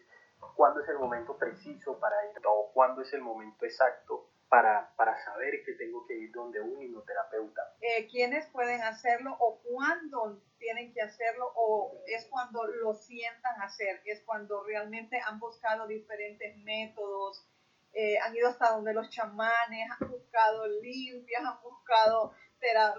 cuándo 0.56 0.80
es 0.80 0.88
el 0.88 0.98
momento 0.98 1.36
preciso 1.36 1.98
para 1.98 2.16
ir 2.26 2.40
o 2.46 2.70
cuándo 2.72 3.02
es 3.02 3.12
el 3.12 3.20
momento 3.20 3.64
exacto 3.64 4.28
para, 4.48 4.94
para 4.96 5.22
saber 5.24 5.62
que 5.64 5.72
tengo 5.74 6.06
que 6.06 6.14
ir 6.14 6.32
donde 6.32 6.60
un 6.60 6.80
hipnoterapeuta? 6.82 7.74
Eh, 7.80 8.08
¿Quiénes 8.10 8.46
pueden 8.46 8.82
hacerlo 8.82 9.36
o 9.38 9.60
cuándo 9.62 10.42
tienen 10.58 10.92
que 10.92 11.02
hacerlo 11.02 11.52
o 11.54 12.00
es 12.06 12.26
cuando 12.30 12.66
lo 12.66 12.94
sientan 12.94 13.60
hacer? 13.62 14.00
Es 14.04 14.22
cuando 14.24 14.64
realmente 14.64 15.20
han 15.20 15.38
buscado 15.38 15.86
diferentes 15.86 16.56
métodos, 16.58 17.46
eh, 17.92 18.18
han 18.18 18.34
ido 18.34 18.48
hasta 18.48 18.70
donde 18.70 18.94
los 18.94 19.10
chamanes, 19.10 19.88
han 19.90 20.08
buscado 20.08 20.66
limpias, 20.80 21.42
han 21.44 21.62
buscado 21.62 22.32
tera 22.60 22.94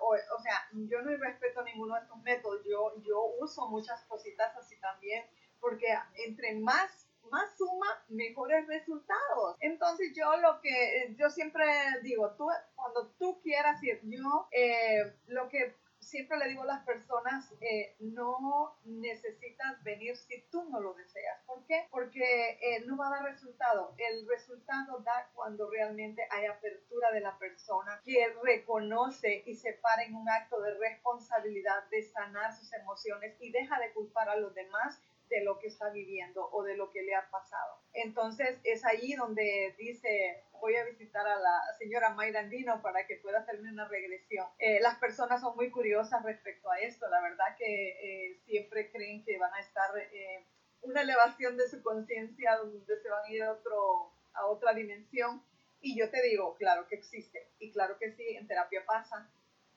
o, 0.00 0.14
o, 0.14 0.42
sea, 0.42 0.68
yo 0.72 1.02
no 1.02 1.16
respeto 1.16 1.62
ninguno 1.62 1.94
de 1.94 2.02
estos 2.02 2.22
métodos, 2.22 2.64
yo, 2.64 2.94
yo 3.02 3.22
uso 3.40 3.68
muchas 3.68 4.04
cositas 4.04 4.56
así 4.56 4.78
también, 4.80 5.24
porque 5.60 5.86
entre 6.26 6.54
más 6.54 7.08
más 7.30 7.56
suma 7.56 7.86
mejores 8.08 8.66
resultados. 8.66 9.56
Entonces 9.60 10.12
yo 10.14 10.36
lo 10.38 10.60
que 10.60 11.14
yo 11.18 11.30
siempre 11.30 11.64
digo, 12.02 12.30
tú 12.36 12.48
cuando 12.74 13.08
tú 13.18 13.40
quieras 13.42 13.82
ir, 13.82 14.00
yo 14.04 14.48
eh, 14.52 15.14
lo 15.26 15.48
que 15.48 15.74
siempre 16.00 16.38
le 16.38 16.48
digo 16.48 16.62
a 16.62 16.66
las 16.66 16.84
personas, 16.84 17.52
eh, 17.60 17.96
no 17.98 18.78
necesitas 18.84 19.82
venir 19.82 20.16
si 20.16 20.40
tú 20.50 20.64
no 20.70 20.80
lo 20.80 20.94
deseas. 20.94 21.38
¿Por 21.44 21.66
qué? 21.66 21.86
Porque 21.90 22.58
eh, 22.62 22.84
no 22.86 22.96
va 22.96 23.08
a 23.08 23.10
dar 23.10 23.24
resultado. 23.24 23.94
El 23.98 24.26
resultado 24.26 25.00
da 25.00 25.30
cuando 25.34 25.68
realmente 25.68 26.26
hay 26.30 26.46
apertura 26.46 27.10
de 27.12 27.20
la 27.20 27.36
persona 27.38 28.00
que 28.04 28.32
reconoce 28.42 29.42
y 29.44 29.54
se 29.54 29.74
para 29.74 30.04
en 30.04 30.14
un 30.14 30.28
acto 30.28 30.60
de 30.60 30.74
responsabilidad 30.78 31.84
de 31.90 32.02
sanar 32.02 32.54
sus 32.56 32.72
emociones 32.72 33.36
y 33.40 33.50
deja 33.50 33.78
de 33.78 33.92
culpar 33.92 34.28
a 34.28 34.36
los 34.36 34.54
demás 34.54 35.02
de 35.28 35.42
lo 35.42 35.58
que 35.58 35.68
está 35.68 35.90
viviendo 35.90 36.48
o 36.52 36.62
de 36.62 36.76
lo 36.76 36.90
que 36.90 37.02
le 37.02 37.14
ha 37.14 37.28
pasado. 37.30 37.80
Entonces 37.92 38.58
es 38.64 38.84
allí 38.84 39.14
donde 39.14 39.74
dice, 39.78 40.44
voy 40.60 40.76
a 40.76 40.84
visitar 40.84 41.26
a 41.26 41.38
la 41.38 41.62
señora 41.78 42.14
Mayra 42.14 42.40
Andino 42.40 42.80
para 42.82 43.06
que 43.06 43.16
pueda 43.16 43.40
hacerme 43.40 43.72
una 43.72 43.88
regresión. 43.88 44.46
Eh, 44.58 44.80
las 44.80 44.98
personas 44.98 45.40
son 45.40 45.56
muy 45.56 45.70
curiosas 45.70 46.22
respecto 46.24 46.70
a 46.70 46.78
esto, 46.80 47.08
la 47.08 47.20
verdad 47.20 47.56
que 47.56 47.88
eh, 47.88 48.40
siempre 48.46 48.90
creen 48.90 49.24
que 49.24 49.38
van 49.38 49.52
a 49.54 49.60
estar 49.60 49.90
eh, 49.98 50.44
una 50.82 51.02
elevación 51.02 51.56
de 51.56 51.68
su 51.68 51.82
conciencia 51.82 52.56
donde 52.56 53.00
se 53.00 53.08
van 53.08 53.24
a 53.24 53.30
ir 53.30 53.42
a, 53.42 53.52
otro, 53.52 54.12
a 54.34 54.46
otra 54.46 54.72
dimensión. 54.72 55.42
Y 55.80 55.96
yo 55.96 56.10
te 56.10 56.20
digo, 56.22 56.56
claro 56.56 56.88
que 56.88 56.96
existe, 56.96 57.52
y 57.60 57.70
claro 57.70 57.98
que 57.98 58.10
sí, 58.12 58.36
en 58.36 58.48
terapia 58.48 58.84
pasa, 58.84 59.30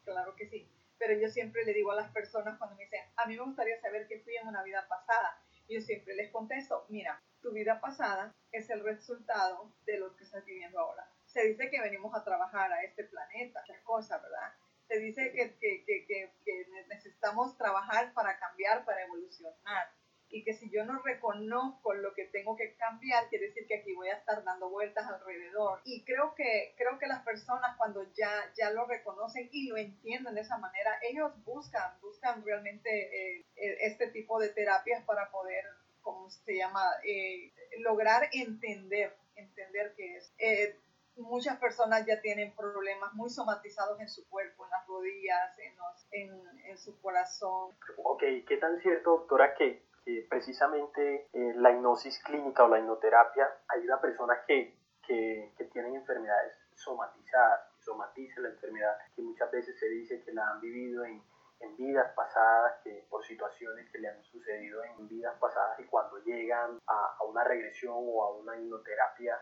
claro 0.04 0.36
que 0.36 0.48
sí 0.48 0.68
pero 1.02 1.20
yo 1.20 1.30
siempre 1.30 1.66
le 1.66 1.74
digo 1.74 1.92
a 1.92 1.96
las 1.96 2.12
personas 2.12 2.60
cuando 2.60 2.76
me 2.76 2.84
dicen, 2.84 3.02
a 3.16 3.26
mí 3.26 3.36
me 3.36 3.42
gustaría 3.42 3.82
saber 3.82 4.08
qué 4.08 4.20
fui 4.20 4.36
en 4.36 4.48
una 4.48 4.62
vida 4.62 4.88
pasada, 4.88 5.42
yo 5.68 5.82
siempre 5.82 6.14
les 6.14 6.30
contesto, 6.32 6.86
mira, 6.90 7.20
tu 7.42 7.52
vida 7.52 7.82
pasada 7.82 8.36
es 8.52 8.70
el 8.70 8.84
resultado 8.84 9.74
de 9.86 9.98
lo 9.98 10.16
que 10.16 10.26
estás 10.26 10.46
viviendo 10.46 10.80
ahora. 10.80 11.10
Se 11.26 11.42
dice 11.48 11.72
que 11.72 11.82
venimos 11.82 12.14
a 12.14 12.24
trabajar 12.24 12.72
a 12.72 12.84
este 12.84 13.06
planeta, 13.06 13.62
muchas 13.62 13.82
cosas, 13.82 14.22
¿verdad? 14.22 14.54
Se 14.88 15.00
dice 15.00 15.32
que, 15.32 15.58
que, 15.58 15.84
que, 15.86 16.06
que 16.46 16.68
necesitamos 16.88 17.58
trabajar 17.58 18.14
para 18.14 18.38
cambiar, 18.38 18.86
para 18.86 19.02
evolucionar 19.04 19.92
y 20.32 20.44
que 20.44 20.54
si 20.54 20.70
yo 20.70 20.86
no 20.86 21.02
reconozco 21.02 21.94
lo 21.94 22.14
que 22.14 22.26
tengo 22.26 22.56
que 22.56 22.76
cambiar, 22.76 23.28
quiere 23.28 23.48
decir 23.48 23.68
que 23.68 23.80
aquí 23.80 23.94
voy 23.94 24.08
a 24.08 24.16
estar 24.16 24.44
dando 24.44 24.70
vueltas 24.70 25.06
alrededor. 25.06 25.82
Y 25.84 26.04
creo 26.06 26.34
que, 26.36 26.74
creo 26.78 26.98
que 26.98 27.08
las 27.08 27.24
personas 27.24 27.76
cuando 27.78 28.04
ya, 28.14 28.32
ya 28.58 28.72
lo 28.72 28.86
reconocen 28.86 29.50
y 29.52 29.68
lo 29.68 29.78
entienden 29.78 30.36
de 30.36 30.42
esa 30.42 30.58
manera, 30.58 30.92
ellos 31.02 31.32
buscan, 31.44 32.00
buscan 32.02 32.44
realmente 32.46 32.90
eh, 32.90 33.46
e, 33.56 33.88
este 33.88 34.08
tipo 34.08 34.40
de 34.40 34.50
terapias 34.50 35.04
para 35.04 35.30
poder, 35.32 35.66
¿cómo 36.02 36.30
se 36.30 36.56
llama?, 36.56 36.84
eh, 37.04 37.52
lograr 37.80 38.30
entender, 38.32 39.14
entender 39.36 39.94
qué 39.98 40.16
es. 40.16 40.34
Eh, 40.38 40.80
muchas 41.18 41.60
personas 41.60 42.06
ya 42.06 42.22
tienen 42.22 42.56
problemas 42.56 43.14
muy 43.14 43.30
somatizados 43.30 44.00
en 44.00 44.08
su 44.08 44.28
cuerpo, 44.30 44.64
en 44.64 44.72
las 44.72 44.88
rodillas, 44.88 45.60
en, 45.60 45.74
en, 46.12 46.66
en 46.66 46.78
su 46.78 47.00
corazón. 47.02 47.76
Ok, 47.98 48.24
¿qué 48.48 48.58
tan 48.58 48.82
cierto, 48.82 49.12
doctora, 49.12 49.54
que 49.56 49.91
que 50.04 50.26
precisamente 50.30 51.28
eh, 51.34 51.54
la 51.56 51.72
hipnosis 51.72 52.20
clínica 52.24 52.64
o 52.64 52.68
la 52.68 52.80
hipnoterapia 52.80 53.48
ayuda 53.68 53.96
a 53.96 54.02
personas 54.02 54.40
que, 54.48 54.76
que, 55.06 55.54
que 55.58 55.66
tienen 55.66 55.96
enfermedades 55.96 56.54
somatizadas, 56.76 57.62
somatiza 57.80 58.42
la 58.42 58.50
enfermedad, 58.50 58.98
que 59.16 59.22
muchas 59.22 59.52
veces 59.52 59.78
se 59.80 59.88
dice 59.90 60.22
que 60.24 60.34
la 60.34 60.50
han 60.50 60.62
vivido 60.62 61.06
en, 61.06 61.22
en 61.60 61.78
vidas 61.78 62.12
pasadas, 62.16 62.82
que 62.84 63.06
por 63.10 63.24
situaciones 63.24 63.90
que 63.92 64.00
le 64.00 64.10
han 64.10 64.24
sucedido 64.24 64.84
en 64.84 65.08
vidas 65.08 65.38
pasadas 65.40 65.80
y 65.80 65.86
cuando 65.86 66.18
llegan 66.24 66.80
a, 66.88 67.18
a 67.20 67.24
una 67.24 67.44
regresión 67.44 67.94
o 67.96 68.24
a 68.24 68.36
una 68.36 68.58
hipnoterapia 68.58 69.40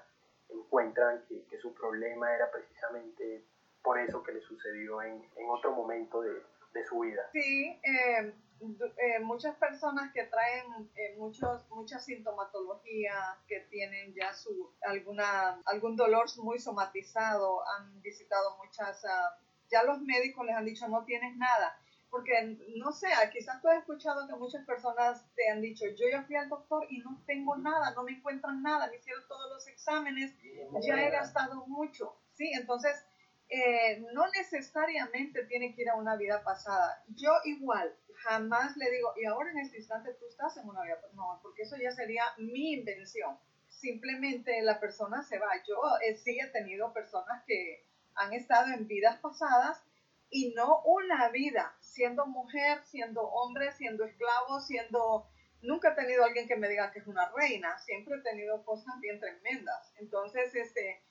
encuentran 0.49 1.23
que, 1.27 1.45
que, 1.45 1.57
su 1.59 1.73
problema 1.73 2.33
era 2.33 2.49
precisamente 2.51 3.45
por 3.83 3.99
eso 3.99 4.23
que 4.23 4.33
le 4.33 4.41
sucedió 4.41 5.01
en, 5.01 5.23
en 5.35 5.49
otro 5.49 5.71
momento 5.71 6.21
de, 6.21 6.41
de 6.73 6.83
su 6.85 6.99
vida. 6.99 7.29
Sí, 7.31 7.79
eh, 7.83 8.33
eh, 8.61 9.19
muchas 9.19 9.55
personas 9.55 10.11
que 10.13 10.23
traen 10.23 10.89
eh, 10.95 11.15
muchos, 11.17 11.67
mucha 11.69 11.99
sintomatología, 11.99 13.37
que 13.47 13.61
tienen 13.71 14.13
ya 14.13 14.33
su, 14.33 14.71
alguna, 14.81 15.61
algún 15.65 15.95
dolor 15.95 16.27
muy 16.37 16.59
somatizado, 16.59 17.61
han 17.77 18.01
visitado 18.01 18.57
muchas, 18.57 19.03
uh, 19.03 19.43
ya 19.71 19.83
los 19.83 20.01
médicos 20.01 20.45
les 20.45 20.55
han 20.55 20.65
dicho 20.65 20.87
no 20.87 21.05
tienes 21.05 21.35
nada. 21.37 21.79
Porque, 22.09 22.57
no 22.77 22.91
sé, 22.91 23.07
quizás 23.31 23.61
tú 23.61 23.67
has 23.67 23.77
escuchado 23.77 24.27
que 24.27 24.35
muchas 24.35 24.65
personas 24.65 25.23
te 25.35 25.47
han 25.51 25.61
dicho, 25.61 25.85
yo 25.89 26.09
ya 26.11 26.23
fui 26.23 26.35
al 26.35 26.49
doctor 26.49 26.83
y 26.89 26.97
no 26.99 27.21
tengo 27.27 27.55
nada, 27.55 27.91
no 27.91 28.03
me 28.03 28.13
encuentran 28.13 28.63
nada, 28.63 28.87
me 28.87 28.97
hicieron 28.97 29.23
todos 29.27 29.47
los 29.51 29.67
exámenes, 29.67 30.35
ya 30.81 30.95
he 30.95 31.11
gastado 31.11 31.67
mucho. 31.67 32.15
Sí, 32.33 32.49
entonces 32.53 33.05
eh, 33.49 34.05
no 34.13 34.27
necesariamente 34.27 35.43
tiene 35.45 35.73
que 35.73 35.81
ir 35.81 35.89
a 35.89 35.95
una 35.95 36.15
vida 36.15 36.43
pasada. 36.43 37.03
Yo 37.07 37.31
igual, 37.45 37.95
jamás 38.23 38.77
le 38.77 38.91
digo, 38.91 39.13
y 39.17 39.25
ahora 39.25 39.49
en 39.51 39.59
este 39.59 39.77
instante 39.77 40.13
tú 40.19 40.27
estás 40.27 40.55
en 40.57 40.69
una 40.69 40.83
vida 40.83 40.95
pasada. 40.95 41.13
No, 41.15 41.39
porque 41.41 41.63
eso 41.63 41.75
ya 41.77 41.91
sería 41.91 42.23
mi 42.37 42.73
invención. 42.73 43.37
Simplemente 43.67 44.61
la 44.61 44.79
persona 44.79 45.23
se 45.23 45.39
va. 45.39 45.49
Yo 45.67 45.81
eh, 46.05 46.15
sí 46.15 46.39
he 46.39 46.47
tenido 46.47 46.93
personas 46.93 47.43
que 47.45 47.85
han 48.15 48.33
estado 48.33 48.71
en 48.73 48.87
vidas 48.87 49.19
pasadas 49.19 49.81
y 50.29 50.53
no 50.53 50.83
una 50.83 51.29
vida, 51.29 51.75
siendo 51.79 52.27
mujer, 52.27 52.81
siendo 52.85 53.23
hombre, 53.23 53.71
siendo 53.71 54.05
esclavo, 54.05 54.59
siendo... 54.59 55.27
Nunca 55.61 55.91
he 55.91 55.95
tenido 55.95 56.23
alguien 56.23 56.47
que 56.47 56.55
me 56.55 56.69
diga 56.69 56.91
que 56.91 56.99
es 56.99 57.07
una 57.07 57.29
reina, 57.35 57.77
siempre 57.79 58.15
he 58.15 58.21
tenido 58.21 58.63
cosas 58.63 58.97
bien 59.01 59.19
tremendas. 59.19 59.93
Entonces, 59.97 60.55
este, 60.55 61.01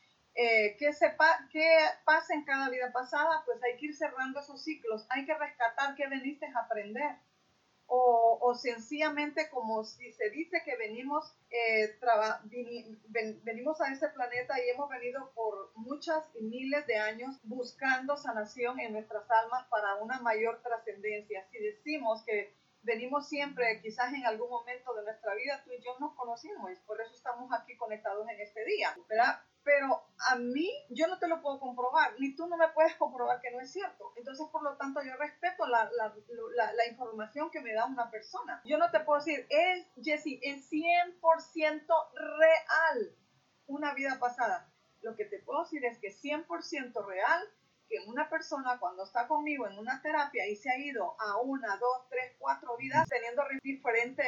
eh, 0.40 0.76
¿qué, 0.78 0.92
sepa, 0.92 1.48
¿qué 1.50 1.66
pasa 2.04 2.32
en 2.32 2.44
cada 2.44 2.70
vida 2.70 2.92
pasada? 2.92 3.42
Pues 3.44 3.60
hay 3.64 3.76
que 3.76 3.86
ir 3.86 3.96
cerrando 3.96 4.38
esos 4.38 4.62
ciclos, 4.62 5.04
hay 5.10 5.26
que 5.26 5.34
rescatar 5.34 5.96
qué 5.96 6.06
veniste 6.06 6.46
a 6.46 6.60
aprender. 6.60 7.16
O, 7.90 8.38
o 8.42 8.54
sencillamente 8.54 9.48
como 9.48 9.82
si 9.82 10.12
se 10.12 10.28
dice 10.30 10.62
que 10.62 10.76
venimos, 10.76 11.34
eh, 11.50 11.98
venimos 13.42 13.80
a 13.80 13.90
este 13.90 14.08
planeta 14.10 14.62
y 14.62 14.68
hemos 14.68 14.90
venido 14.90 15.32
por 15.34 15.72
muchas 15.74 16.22
y 16.34 16.44
miles 16.44 16.86
de 16.86 16.98
años 16.98 17.40
buscando 17.44 18.16
sanación 18.16 18.78
en 18.78 18.92
nuestras 18.92 19.28
almas 19.30 19.66
para 19.68 19.96
una 19.96 20.20
mayor 20.20 20.62
trascendencia. 20.62 21.48
Si 21.50 21.58
decimos 21.58 22.22
que 22.24 22.54
venimos 22.82 23.28
siempre, 23.28 23.80
quizás 23.82 24.12
en 24.12 24.24
algún 24.24 24.50
momento 24.50 24.94
de 24.94 25.02
nuestra 25.02 25.34
vida, 25.34 25.62
tú 25.64 25.72
y 25.72 25.82
yo 25.82 25.98
nos 25.98 26.14
conocimos, 26.14 26.70
por 26.86 27.00
eso 27.00 27.14
estamos 27.14 27.50
aquí 27.52 27.76
conectados 27.76 28.28
en 28.28 28.40
este 28.40 28.64
día, 28.66 28.96
¿verdad? 29.08 29.42
Pero 29.68 30.02
a 30.30 30.36
mí 30.36 30.72
yo 30.88 31.08
no 31.08 31.18
te 31.18 31.28
lo 31.28 31.42
puedo 31.42 31.60
comprobar, 31.60 32.14
ni 32.18 32.34
tú 32.34 32.46
no 32.46 32.56
me 32.56 32.68
puedes 32.68 32.94
comprobar 32.96 33.38
que 33.42 33.50
no 33.50 33.60
es 33.60 33.70
cierto. 33.70 34.14
Entonces, 34.16 34.46
por 34.50 34.62
lo 34.62 34.78
tanto, 34.78 35.02
yo 35.02 35.14
respeto 35.16 35.66
la, 35.66 35.90
la, 35.94 36.14
la, 36.56 36.72
la 36.72 36.86
información 36.86 37.50
que 37.50 37.60
me 37.60 37.74
da 37.74 37.84
una 37.84 38.10
persona. 38.10 38.62
Yo 38.64 38.78
no 38.78 38.90
te 38.90 39.00
puedo 39.00 39.18
decir, 39.22 39.46
es, 39.50 39.86
Jesse, 40.02 40.38
es 40.40 40.72
100% 40.72 41.84
real 42.14 43.14
una 43.66 43.92
vida 43.92 44.18
pasada. 44.18 44.72
Lo 45.02 45.14
que 45.14 45.26
te 45.26 45.38
puedo 45.40 45.64
decir 45.64 45.84
es 45.84 45.98
que 45.98 46.14
100% 46.16 47.04
real 47.04 47.46
que 47.90 47.98
una 48.06 48.30
persona 48.30 48.78
cuando 48.80 49.04
está 49.04 49.28
conmigo 49.28 49.66
en 49.66 49.78
una 49.78 50.00
terapia 50.00 50.46
y 50.46 50.56
se 50.56 50.70
ha 50.70 50.78
ido 50.78 51.14
a 51.20 51.36
una, 51.42 51.76
dos, 51.76 52.08
tres, 52.08 52.36
cuatro 52.38 52.74
vidas 52.78 53.06
teniendo 53.06 53.42
diferente 53.62 54.24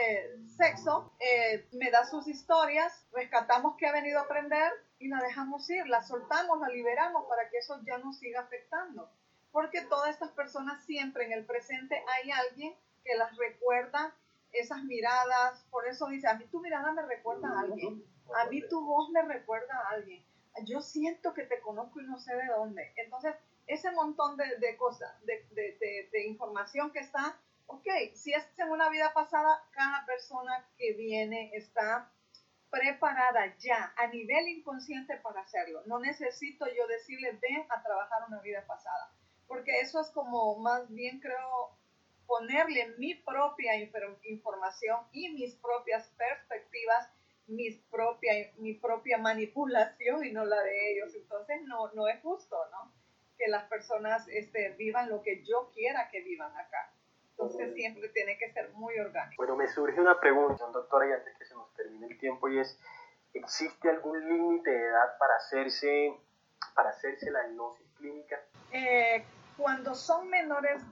sexo, 0.54 1.14
eh, 1.18 1.66
me 1.73 1.90
da 1.90 2.04
sus 2.04 2.28
historias, 2.28 3.06
rescatamos 3.12 3.76
que 3.78 3.87
ha 3.87 3.92
venido 3.92 4.18
a 4.18 4.23
aprender 4.25 4.70
y 5.00 5.09
la 5.09 5.21
dejamos 5.21 5.69
ir, 5.71 5.88
la 5.88 6.02
soltamos, 6.02 6.61
la 6.61 6.69
liberamos 6.69 7.25
para 7.26 7.49
que 7.49 7.59
eso 7.59 7.80
ya 7.85 7.99
no 7.99 8.12
siga 8.12 8.42
afectando. 8.42 9.11
Porque 9.50 9.80
todas 9.83 10.11
estas 10.11 10.30
personas 10.30 10.85
siempre 10.85 11.25
en 11.25 11.33
el 11.33 11.45
presente 11.45 12.04
hay 12.14 12.30
alguien 12.30 12.75
que 13.02 13.16
las 13.16 13.37
recuerda 13.37 14.14
esas 14.52 14.85
miradas, 14.85 15.64
por 15.71 15.88
eso 15.88 16.07
dice, 16.09 16.28
a 16.28 16.35
mí 16.35 16.45
tu 16.47 16.61
mirada 16.61 16.92
me 16.92 17.02
recuerda 17.02 17.49
a 17.49 17.61
alguien, 17.61 18.04
a 18.37 18.47
mí 18.47 18.62
tu 18.69 18.85
voz 18.85 19.11
me 19.11 19.23
recuerda 19.23 19.75
a 19.75 19.95
alguien, 19.95 20.23
yo 20.64 20.83
siento 20.83 21.33
que 21.35 21.45
te 21.45 21.61
conozco 21.61 22.00
y 22.00 22.04
no 22.04 22.19
sé 22.19 22.35
de 22.35 22.47
dónde. 22.47 22.92
Entonces, 22.97 23.35
ese 23.66 23.90
montón 23.92 24.37
de, 24.37 24.57
de 24.59 24.76
cosas, 24.76 25.12
de, 25.25 25.47
de, 26.12 26.26
información 26.26 26.90
que 26.90 26.99
está, 26.99 27.37
ok, 27.66 27.87
si 28.14 28.33
es 28.33 28.45
en 28.59 28.71
una 28.71 28.90
vida 28.90 29.12
pasada, 29.14 29.64
cada 29.71 30.04
persona 30.04 30.66
que 30.76 30.92
viene 30.92 31.52
está 31.54 32.11
preparada 32.70 33.54
ya 33.58 33.92
a 33.96 34.06
nivel 34.06 34.48
inconsciente 34.48 35.16
para 35.16 35.40
hacerlo. 35.40 35.82
No 35.86 35.98
necesito 35.98 36.66
yo 36.66 36.86
decirle, 36.86 37.38
ven 37.40 37.66
a 37.68 37.82
trabajar 37.82 38.22
una 38.28 38.40
vida 38.40 38.64
pasada, 38.66 39.12
porque 39.46 39.80
eso 39.80 40.00
es 40.00 40.10
como 40.10 40.58
más 40.58 40.88
bien 40.88 41.20
creo 41.20 41.76
ponerle 42.30 42.94
mi 42.96 43.16
propia 43.16 43.72
información 44.22 45.00
y 45.10 45.30
mis 45.30 45.56
propias 45.56 46.08
perspectivas, 46.16 47.10
mis 47.48 47.76
propia, 47.90 48.32
mi 48.58 48.74
propia 48.74 49.18
manipulación 49.18 50.24
y 50.24 50.30
no 50.30 50.44
la 50.44 50.62
de 50.62 50.92
ellos. 50.92 51.12
Entonces 51.16 51.62
no, 51.64 51.92
no 51.92 52.06
es 52.06 52.22
justo, 52.22 52.56
¿no? 52.70 52.92
Que 53.36 53.48
las 53.48 53.64
personas 53.64 54.28
este, 54.28 54.70
vivan 54.78 55.10
lo 55.10 55.22
que 55.22 55.44
yo 55.44 55.72
quiera 55.74 56.08
que 56.08 56.20
vivan 56.20 56.56
acá. 56.56 56.94
Entonces 57.40 57.75
siempre 57.75 58.09
tiene 58.11 58.37
que 58.37 58.52
ser 58.52 58.70
muy 58.75 58.99
orgánico. 58.99 59.42
Bueno, 59.42 59.56
me 59.56 59.66
surge 59.66 59.99
una 59.99 60.20
pregunta, 60.20 60.66
doctora, 60.66 61.09
y 61.09 61.12
antes 61.12 61.37
que 61.38 61.44
se 61.47 61.54
nos 61.54 61.73
termine 61.75 62.06
el 62.06 62.18
tiempo, 62.18 62.49
y 62.49 62.59
es, 62.59 62.78
¿existe 63.32 63.88
algún 63.88 64.28
límite 64.28 64.70
de 64.70 64.87
edad 64.87 65.16
para 65.18 65.37
hacerse, 65.37 66.14
para 66.75 66.90
hacerse 66.90 67.30
la 67.30 67.49
hipnosis 67.49 67.87
clínica? 67.97 68.38
Eh, 68.73 69.25
cuando 69.56 69.94
son 69.94 70.28
menores, 70.28 70.82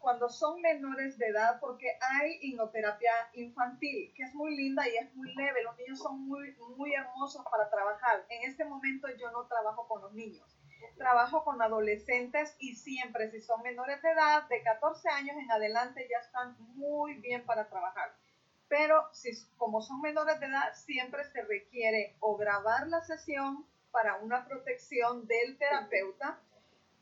cuando 0.00 0.28
son 0.28 0.60
menores 0.60 1.16
de 1.18 1.28
edad, 1.28 1.58
porque 1.58 1.86
hay 2.00 2.38
hipnoterapia 2.42 3.12
infantil, 3.34 4.12
que 4.14 4.22
es 4.24 4.34
muy 4.34 4.56
linda 4.56 4.86
y 4.88 4.96
es 4.96 5.14
muy 5.14 5.34
leve, 5.34 5.62
los 5.62 5.76
niños 5.78 5.98
son 5.98 6.20
muy, 6.26 6.54
muy 6.76 6.94
hermosos 6.94 7.44
para 7.50 7.68
trabajar. 7.70 8.24
En 8.28 8.50
este 8.50 8.64
momento 8.64 9.08
yo 9.16 9.30
no 9.30 9.46
trabajo 9.46 9.88
con 9.88 10.02
los 10.02 10.12
niños, 10.12 10.57
trabajo 10.96 11.44
con 11.44 11.60
adolescentes 11.62 12.54
y 12.58 12.74
siempre, 12.74 13.30
si 13.30 13.40
son 13.40 13.62
menores 13.62 14.02
de 14.02 14.10
edad, 14.10 14.48
de 14.48 14.62
14 14.62 15.08
años 15.08 15.36
en 15.36 15.50
adelante, 15.50 16.06
ya 16.10 16.18
están 16.18 16.56
muy 16.74 17.14
bien 17.14 17.44
para 17.46 17.68
trabajar. 17.68 18.14
Pero 18.68 19.08
si, 19.12 19.30
como 19.56 19.80
son 19.80 20.00
menores 20.00 20.38
de 20.40 20.46
edad, 20.46 20.74
siempre 20.74 21.24
se 21.24 21.42
requiere 21.42 22.16
o 22.20 22.36
grabar 22.36 22.86
la 22.88 23.00
sesión 23.02 23.66
para 23.90 24.16
una 24.16 24.46
protección 24.46 25.26
del 25.26 25.56
terapeuta 25.56 26.38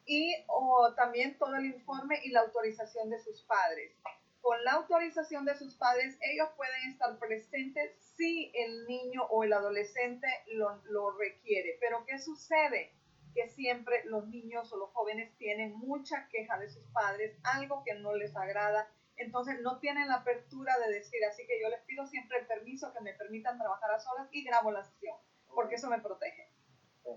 y 0.04 0.32
o 0.46 0.94
también 0.94 1.36
todo 1.36 1.56
el 1.56 1.66
informe 1.66 2.20
y 2.22 2.30
la 2.30 2.40
autorización 2.40 3.10
de 3.10 3.18
sus 3.18 3.42
padres. 3.42 3.92
Con 4.40 4.62
la 4.62 4.74
autorización 4.74 5.44
de 5.44 5.56
sus 5.56 5.74
padres, 5.74 6.16
ellos 6.20 6.48
pueden 6.56 6.90
estar 6.92 7.18
presentes 7.18 7.90
si 8.16 8.52
el 8.54 8.86
niño 8.86 9.24
o 9.24 9.42
el 9.42 9.52
adolescente 9.52 10.28
lo, 10.52 10.80
lo 10.84 11.10
requiere. 11.18 11.76
Pero 11.80 12.04
¿qué 12.06 12.20
sucede? 12.20 12.92
Que 13.36 13.48
siempre 13.50 14.02
los 14.06 14.26
niños 14.26 14.72
o 14.72 14.76
los 14.76 14.90
jóvenes 14.90 15.36
tienen 15.36 15.76
mucha 15.76 16.26
queja 16.28 16.58
de 16.58 16.68
sus 16.68 16.82
padres, 16.86 17.38
algo 17.44 17.84
que 17.84 17.94
no 17.94 18.16
les 18.16 18.34
agrada, 18.34 18.90
entonces 19.16 19.60
no 19.60 19.78
tienen 19.78 20.08
la 20.08 20.16
apertura 20.16 20.76
de 20.78 20.92
decir, 20.92 21.24
así 21.24 21.46
que 21.46 21.60
yo 21.60 21.68
les 21.68 21.82
pido 21.82 22.06
siempre 22.06 22.38
el 22.38 22.46
permiso 22.46 22.92
que 22.92 23.00
me 23.00 23.14
permitan 23.14 23.58
trabajar 23.58 23.92
a 23.92 24.00
solas 24.00 24.28
y 24.32 24.42
grabo 24.42 24.72
la 24.72 24.82
sesión, 24.82 25.16
porque 25.54 25.76
eso 25.76 25.88
me 25.88 26.00
protege 26.00 26.50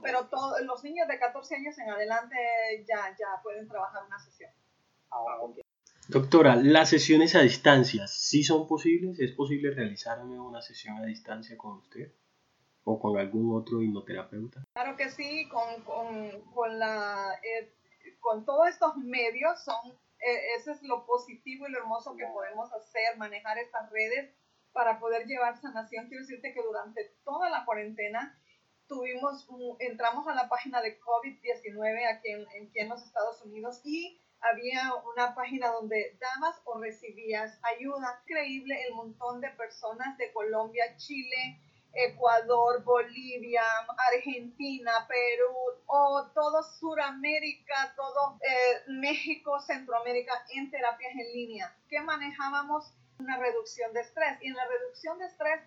pero 0.01 0.27
todos 0.27 0.61
los 0.61 0.83
niños 0.83 1.07
de 1.07 1.17
14 1.17 1.55
años 1.55 1.77
en 1.79 1.89
adelante 1.89 2.35
ya, 2.87 3.15
ya 3.17 3.41
pueden 3.41 3.67
trabajar 3.67 4.03
una 4.05 4.19
sesión. 4.19 4.51
Ah, 5.11 5.39
Doctora, 6.07 6.55
¿las 6.55 6.89
sesiones 6.89 7.35
a 7.35 7.41
distancia 7.41 8.07
sí 8.07 8.43
son 8.43 8.67
posibles? 8.67 9.19
¿Es 9.19 9.31
posible 9.31 9.71
realizarme 9.71 10.39
una 10.39 10.61
sesión 10.61 10.97
a 10.97 11.05
distancia 11.05 11.57
con 11.57 11.77
usted? 11.77 12.11
¿O 12.91 12.99
con 12.99 13.19
algún 13.19 13.55
otro 13.55 13.83
hipnoterapeuta? 13.83 14.65
Claro 14.73 14.97
que 14.97 15.09
sí, 15.09 15.47
con, 15.47 15.83
con, 15.83 16.41
con, 16.55 16.79
la, 16.79 17.39
eh, 17.43 17.71
con 18.19 18.45
todos 18.45 18.67
estos 18.67 18.97
medios 18.97 19.63
son, 19.63 19.91
eh, 19.91 20.55
ese 20.57 20.71
es 20.71 20.81
lo 20.81 21.05
positivo 21.05 21.67
y 21.67 21.71
lo 21.71 21.77
hermoso 21.77 22.15
que 22.15 22.25
podemos 22.25 22.73
hacer, 22.73 23.15
manejar 23.17 23.59
estas 23.59 23.91
redes 23.91 24.33
para 24.71 24.99
poder 24.99 25.27
llevar 25.27 25.61
sanación. 25.61 26.07
Quiero 26.07 26.23
decirte 26.23 26.51
que 26.51 26.63
durante 26.63 27.13
toda 27.23 27.51
la 27.51 27.63
cuarentena 27.63 28.35
tuvimos, 28.87 29.47
entramos 29.77 30.27
a 30.27 30.33
la 30.33 30.49
página 30.49 30.81
de 30.81 30.99
COVID-19 30.99 32.07
aquí 32.11 32.31
en, 32.31 32.41
aquí 32.41 32.79
en 32.79 32.89
los 32.89 33.03
Estados 33.03 33.39
Unidos 33.43 33.81
y 33.83 34.19
había 34.41 34.93
una 35.13 35.35
página 35.35 35.67
donde 35.67 36.17
dabas 36.19 36.59
o 36.65 36.79
recibías 36.79 37.59
ayuda. 37.61 38.23
Increíble 38.25 38.81
el 38.87 38.95
montón 38.95 39.41
de 39.41 39.49
personas 39.51 40.17
de 40.17 40.33
Colombia, 40.33 40.95
Chile, 40.97 41.61
Ecuador, 41.93 42.83
Bolivia, 42.83 43.63
Argentina, 44.13 44.91
Perú, 45.07 45.55
o 45.87 46.27
todo 46.33 46.63
Suramérica, 46.63 47.93
todo 47.95 48.37
eh, 48.41 48.83
México, 48.87 49.59
Centroamérica 49.61 50.33
en 50.53 50.69
terapias 50.69 51.13
en 51.13 51.33
línea, 51.33 51.75
que 51.89 51.99
manejábamos 52.01 52.93
una 53.19 53.37
reducción 53.37 53.93
de 53.93 54.01
estrés. 54.01 54.37
Y 54.41 54.47
en 54.47 54.55
la 54.55 54.67
reducción 54.67 55.19
de 55.19 55.25
estrés 55.25 55.61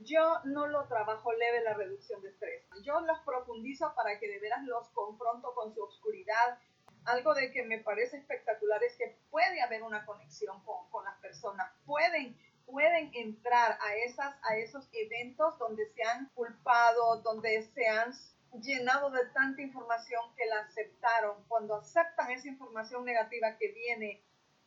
yo 0.00 0.40
no 0.44 0.66
lo 0.66 0.86
trabajo 0.86 1.32
leve 1.32 1.62
la 1.62 1.74
reducción 1.74 2.20
de 2.22 2.28
estrés. 2.28 2.62
Yo 2.82 3.00
los 3.00 3.18
profundizo 3.20 3.94
para 3.94 4.18
que 4.18 4.28
de 4.28 4.38
veras 4.40 4.62
los 4.64 4.88
confronto 4.90 5.54
con 5.54 5.74
su 5.74 5.82
oscuridad. 5.82 6.58
Algo 7.04 7.34
de 7.34 7.52
que 7.52 7.62
me 7.64 7.78
parece 7.78 8.16
espectacular 8.16 8.82
es 8.82 8.96
que 8.96 9.18
puede 9.30 9.62
haber 9.62 9.82
una 9.82 10.04
conexión 10.04 10.62
con, 10.64 10.88
con 10.90 11.04
las 11.04 11.18
personas. 11.20 11.70
Pueden, 11.86 12.36
pueden 12.66 13.10
entrar 13.14 13.78
a, 13.80 13.96
esas, 13.96 14.34
a 14.42 14.56
esos 14.56 14.88
eventos 14.92 15.58
donde 15.58 15.86
se 15.94 16.02
han 16.02 16.26
culpado, 16.34 17.20
donde 17.22 17.62
se 17.74 17.86
han 17.86 18.12
llenado 18.60 19.10
de 19.10 19.26
tanta 19.26 19.62
información 19.62 20.22
que 20.36 20.46
la 20.46 20.60
aceptaron. 20.60 21.44
Cuando 21.48 21.76
aceptan 21.76 22.30
esa 22.30 22.48
información 22.48 23.04
negativa 23.04 23.56
que 23.58 23.68
viene 23.72 24.22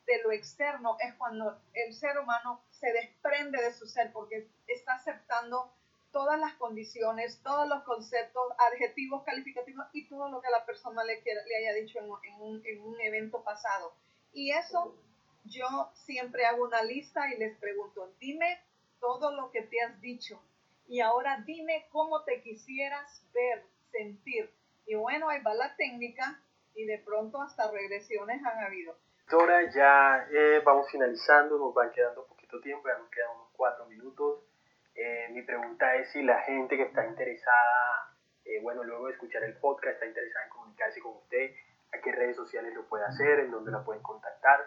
de 0.05 0.23
lo 0.23 0.31
externo 0.31 0.97
es 0.99 1.13
cuando 1.15 1.59
el 1.73 1.93
ser 1.93 2.17
humano 2.17 2.61
se 2.71 2.91
desprende 2.93 3.61
de 3.61 3.73
su 3.73 3.85
ser 3.87 4.11
porque 4.13 4.47
está 4.67 4.93
aceptando 4.93 5.73
todas 6.11 6.39
las 6.39 6.53
condiciones, 6.53 7.41
todos 7.43 7.67
los 7.67 7.83
conceptos, 7.83 8.43
adjetivos, 8.71 9.23
calificativos 9.23 9.85
y 9.93 10.07
todo 10.07 10.29
lo 10.29 10.41
que 10.41 10.49
la 10.49 10.65
persona 10.65 11.03
le, 11.03 11.21
le 11.21 11.57
haya 11.57 11.73
dicho 11.73 11.99
en, 11.99 12.09
un, 12.41 12.65
en 12.65 12.81
un 12.81 12.99
evento 13.01 13.43
pasado. 13.43 13.93
Y 14.31 14.51
eso 14.51 14.95
yo 15.47 15.91
siempre 15.93 16.45
hago 16.45 16.63
una 16.63 16.83
lista 16.83 17.33
y 17.33 17.37
les 17.37 17.57
pregunto, 17.57 18.13
dime 18.19 18.61
todo 18.99 19.31
lo 19.35 19.51
que 19.51 19.61
te 19.63 19.81
has 19.81 19.99
dicho 20.01 20.41
y 20.87 21.01
ahora 21.01 21.43
dime 21.45 21.87
cómo 21.91 22.23
te 22.23 22.41
quisieras 22.41 23.23
ver, 23.33 23.63
sentir. 23.91 24.49
Y 24.85 24.95
bueno, 24.95 25.29
ahí 25.29 25.41
va 25.41 25.53
la 25.53 25.75
técnica 25.75 26.39
y 26.75 26.85
de 26.85 26.99
pronto 26.99 27.41
hasta 27.41 27.69
regresiones 27.71 28.41
han 28.45 28.63
habido. 28.63 28.95
Doctora, 29.29 29.69
ya 29.73 30.27
eh, 30.31 30.61
vamos 30.63 30.89
finalizando, 30.89 31.57
nos 31.57 31.73
van 31.73 31.91
quedando 31.91 32.25
poquito 32.25 32.61
tiempo, 32.61 32.87
ya 32.87 32.97
nos 32.97 33.09
quedan 33.09 33.31
unos 33.35 33.49
cuatro 33.51 33.85
minutos. 33.87 34.43
Eh, 34.95 35.27
mi 35.31 35.41
pregunta 35.41 35.95
es 35.95 36.09
si 36.11 36.23
la 36.23 36.41
gente 36.43 36.77
que 36.77 36.83
está 36.83 37.05
interesada, 37.05 38.15
eh, 38.45 38.61
bueno, 38.61 38.83
luego 38.85 39.07
de 39.07 39.13
escuchar 39.13 39.43
el 39.43 39.57
podcast, 39.57 39.95
está 39.95 40.05
interesada 40.05 40.45
en 40.45 40.49
comunicarse 40.49 41.01
con 41.01 41.17
usted, 41.17 41.51
¿a 41.93 42.01
qué 42.01 42.11
redes 42.11 42.35
sociales 42.35 42.73
lo 42.73 42.87
puede 42.87 43.05
hacer? 43.05 43.39
¿En 43.39 43.51
dónde 43.51 43.71
la 43.71 43.83
pueden 43.83 44.01
contactar? 44.03 44.59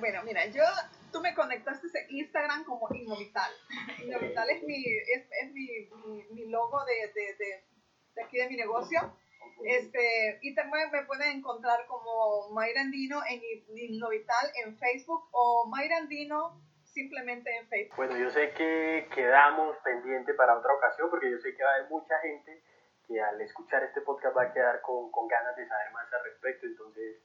bueno, 0.00 0.22
mira, 0.24 0.46
yo, 0.46 0.62
tú 1.12 1.20
me 1.20 1.34
conectaste 1.34 1.86
en 1.98 2.16
Instagram 2.16 2.64
como 2.64 2.88
Innovital. 2.94 3.50
Innovital 4.02 4.50
es 4.50 4.62
mi, 4.64 4.84
es, 4.84 5.28
es 5.42 5.52
mi, 5.52 5.68
mi, 6.32 6.48
logo 6.48 6.84
de, 6.84 7.12
de, 7.12 7.34
de, 7.34 7.64
de 8.14 8.22
aquí 8.22 8.38
de 8.38 8.48
mi 8.48 8.56
negocio. 8.56 9.16
Este, 9.64 10.38
y 10.42 10.54
también 10.54 10.90
me 10.90 11.04
pueden 11.04 11.38
encontrar 11.38 11.86
como 11.86 12.50
Mayra 12.50 12.80
Andino 12.80 13.20
en 13.28 13.40
Innovital 13.76 14.50
en 14.64 14.76
Facebook 14.76 15.28
o 15.32 15.66
Mayra 15.68 15.98
Andino 15.98 16.60
simplemente 16.84 17.54
en 17.56 17.68
Facebook. 17.68 17.96
Bueno, 17.96 18.16
yo 18.16 18.30
sé 18.30 18.52
que 18.52 19.08
quedamos 19.14 19.76
pendiente 19.84 20.34
para 20.34 20.58
otra 20.58 20.74
ocasión 20.74 21.10
porque 21.10 21.30
yo 21.30 21.38
sé 21.38 21.54
que 21.54 21.62
va 21.62 21.70
a 21.70 21.74
haber 21.76 21.90
mucha 21.90 22.18
gente 22.20 22.62
que 23.12 23.20
al 23.20 23.40
escuchar 23.40 23.84
este 23.84 24.00
podcast 24.00 24.36
va 24.36 24.44
a 24.44 24.52
quedar 24.52 24.80
con, 24.80 25.10
con 25.10 25.28
ganas 25.28 25.54
de 25.56 25.68
saber 25.68 25.92
más 25.92 26.10
al 26.12 26.24
respecto, 26.24 26.66
entonces 26.66 27.18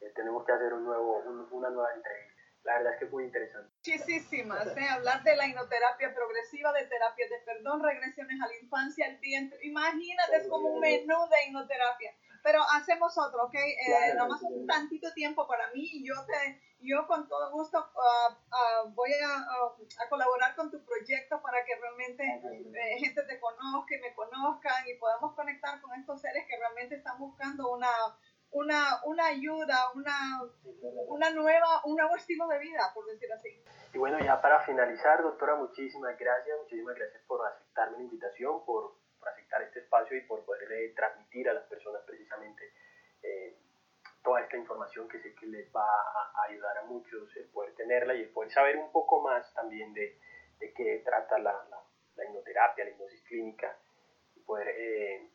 eh, 0.00 0.12
tenemos 0.14 0.44
que 0.44 0.52
hacer 0.52 0.72
un 0.72 0.84
nuevo, 0.84 1.22
una 1.50 1.70
nueva 1.70 1.94
entrevista. 1.94 2.40
La 2.62 2.76
verdad 2.76 2.92
es 2.92 2.98
que 2.98 3.04
es 3.06 3.10
muy 3.10 3.24
interesante. 3.24 3.72
Muchísimas, 3.74 4.76
¿eh? 4.76 4.88
hablar 4.90 5.22
de 5.22 5.34
la 5.34 5.46
hipnoterapia 5.46 6.14
progresiva, 6.14 6.72
de 6.74 6.84
terapia 6.84 7.26
de 7.26 7.38
perdón, 7.46 7.82
regresiones 7.82 8.36
a 8.42 8.48
la 8.48 8.56
infancia, 8.56 9.06
al 9.06 9.16
vientre. 9.16 9.58
Imagínate, 9.62 10.36
es 10.36 10.48
como 10.48 10.74
un 10.74 10.80
menú 10.80 11.16
de 11.30 11.48
hipnoterapia. 11.48 12.14
Pero 12.42 12.62
hacemos 12.72 13.16
otro, 13.18 13.44
¿ok? 13.44 13.54
Eh, 13.54 14.14
nomás 14.16 14.42
un 14.42 14.66
tantito 14.66 15.12
tiempo 15.12 15.46
para 15.46 15.70
mí 15.72 15.88
y 15.92 16.06
yo, 16.06 16.14
te, 16.26 16.60
yo 16.80 17.06
con 17.06 17.28
todo 17.28 17.50
gusto 17.52 17.78
uh, 17.78 18.32
uh, 18.32 18.94
voy 18.94 19.10
a, 19.12 19.36
a, 19.36 20.08
colaborar 20.08 20.54
con 20.56 20.70
tu 20.70 20.82
proyecto 20.84 21.40
para 21.42 21.64
que 21.64 21.76
realmente 21.76 22.24
eh, 22.24 22.98
gente 22.98 23.22
te 23.24 23.40
conozca 23.40 23.94
y 23.94 24.00
me 24.00 24.14
conozcan 24.14 24.88
y 24.88 24.94
podamos 24.94 25.34
conectar 25.34 25.80
con 25.80 25.98
estos 25.98 26.20
seres 26.20 26.46
que 26.48 26.56
realmente 26.56 26.96
están 26.96 27.18
buscando 27.18 27.72
una 27.72 27.88
una, 28.52 29.00
una 29.04 29.26
ayuda, 29.26 29.92
una, 29.94 30.42
una 31.08 31.30
nueva, 31.30 31.82
un 31.84 31.96
nuevo 31.96 32.16
estilo 32.16 32.48
de 32.48 32.58
vida, 32.58 32.90
por 32.94 33.06
decir 33.06 33.32
así. 33.32 33.62
Y 33.92 33.98
bueno, 33.98 34.18
ya 34.20 34.40
para 34.40 34.60
finalizar, 34.60 35.22
doctora, 35.22 35.56
muchísimas 35.56 36.18
gracias, 36.18 36.58
muchísimas 36.62 36.96
gracias 36.96 37.22
por 37.26 37.46
aceptarme 37.46 37.98
la 37.98 38.04
invitación, 38.04 38.64
por, 38.64 38.99
por 39.20 39.28
aceptar 39.28 39.62
este 39.62 39.80
espacio 39.80 40.16
y 40.16 40.22
por 40.22 40.44
poder 40.44 40.94
transmitir 40.94 41.48
a 41.48 41.54
las 41.54 41.64
personas 41.64 42.02
precisamente 42.06 42.72
eh, 43.22 43.56
toda 44.22 44.40
esta 44.40 44.56
información 44.56 45.08
que 45.08 45.20
sé 45.20 45.34
que 45.34 45.46
les 45.46 45.70
va 45.74 45.84
a, 45.84 46.44
ayudar 46.48 46.78
a 46.78 46.84
muchos 46.84 47.34
el 47.36 47.48
poder 47.50 47.74
tenerla 47.74 48.14
y 48.14 48.22
el 48.22 48.30
poder 48.30 48.50
saber 48.50 48.76
un 48.76 48.90
poco 48.90 49.20
más 49.20 49.52
también 49.54 49.92
de, 49.94 50.18
de 50.58 50.72
qué 50.72 51.02
trata 51.04 51.38
la, 51.38 51.52
la, 51.70 51.82
la 52.16 52.24
hipnoterapia, 52.24 52.84
la 52.84 52.90
hipnosis 52.90 53.22
clínica 53.22 53.76
y 54.34 54.40
poder 54.40 54.68
eh, 54.68 55.30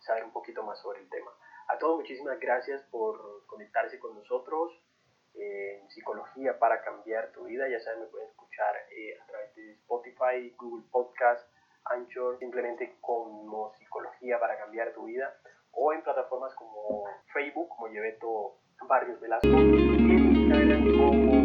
saber 0.00 0.24
un 0.24 0.32
poquito 0.32 0.62
más 0.62 0.78
sobre 0.80 1.00
el 1.00 1.08
tema. 1.08 1.30
A 1.68 1.78
todos 1.78 1.98
muchísimas 1.98 2.38
gracias 2.40 2.82
por 2.90 3.46
conectarse 3.46 3.98
con 3.98 4.14
nosotros 4.14 4.72
en 5.34 5.88
Psicología 5.90 6.58
para 6.58 6.82
cambiar 6.82 7.32
tu 7.32 7.44
vida. 7.44 7.68
Ya 7.68 7.80
saben, 7.80 8.00
me 8.00 8.06
pueden 8.06 8.28
escuchar 8.28 8.74
eh, 8.90 9.18
a 9.20 9.26
través 9.26 9.54
de 9.54 9.72
Spotify, 9.74 10.54
Google 10.56 10.84
Podcast, 10.90 11.48
Anchor, 11.84 12.38
simplemente 12.38 12.96
como 13.00 13.72
psicología 13.78 14.38
para 14.38 14.58
cambiar 14.58 14.92
tu 14.92 15.04
vida, 15.04 15.34
o 15.72 15.92
en 15.92 16.02
plataformas 16.02 16.54
como 16.54 17.04
Facebook, 17.32 17.68
como 17.68 17.88
Lleveto 17.88 18.58
Barrios 18.88 19.20
Velasco, 19.20 19.48
y 19.48 20.12
en 20.12 20.36
Instagram 20.36 20.96
como 20.98 21.39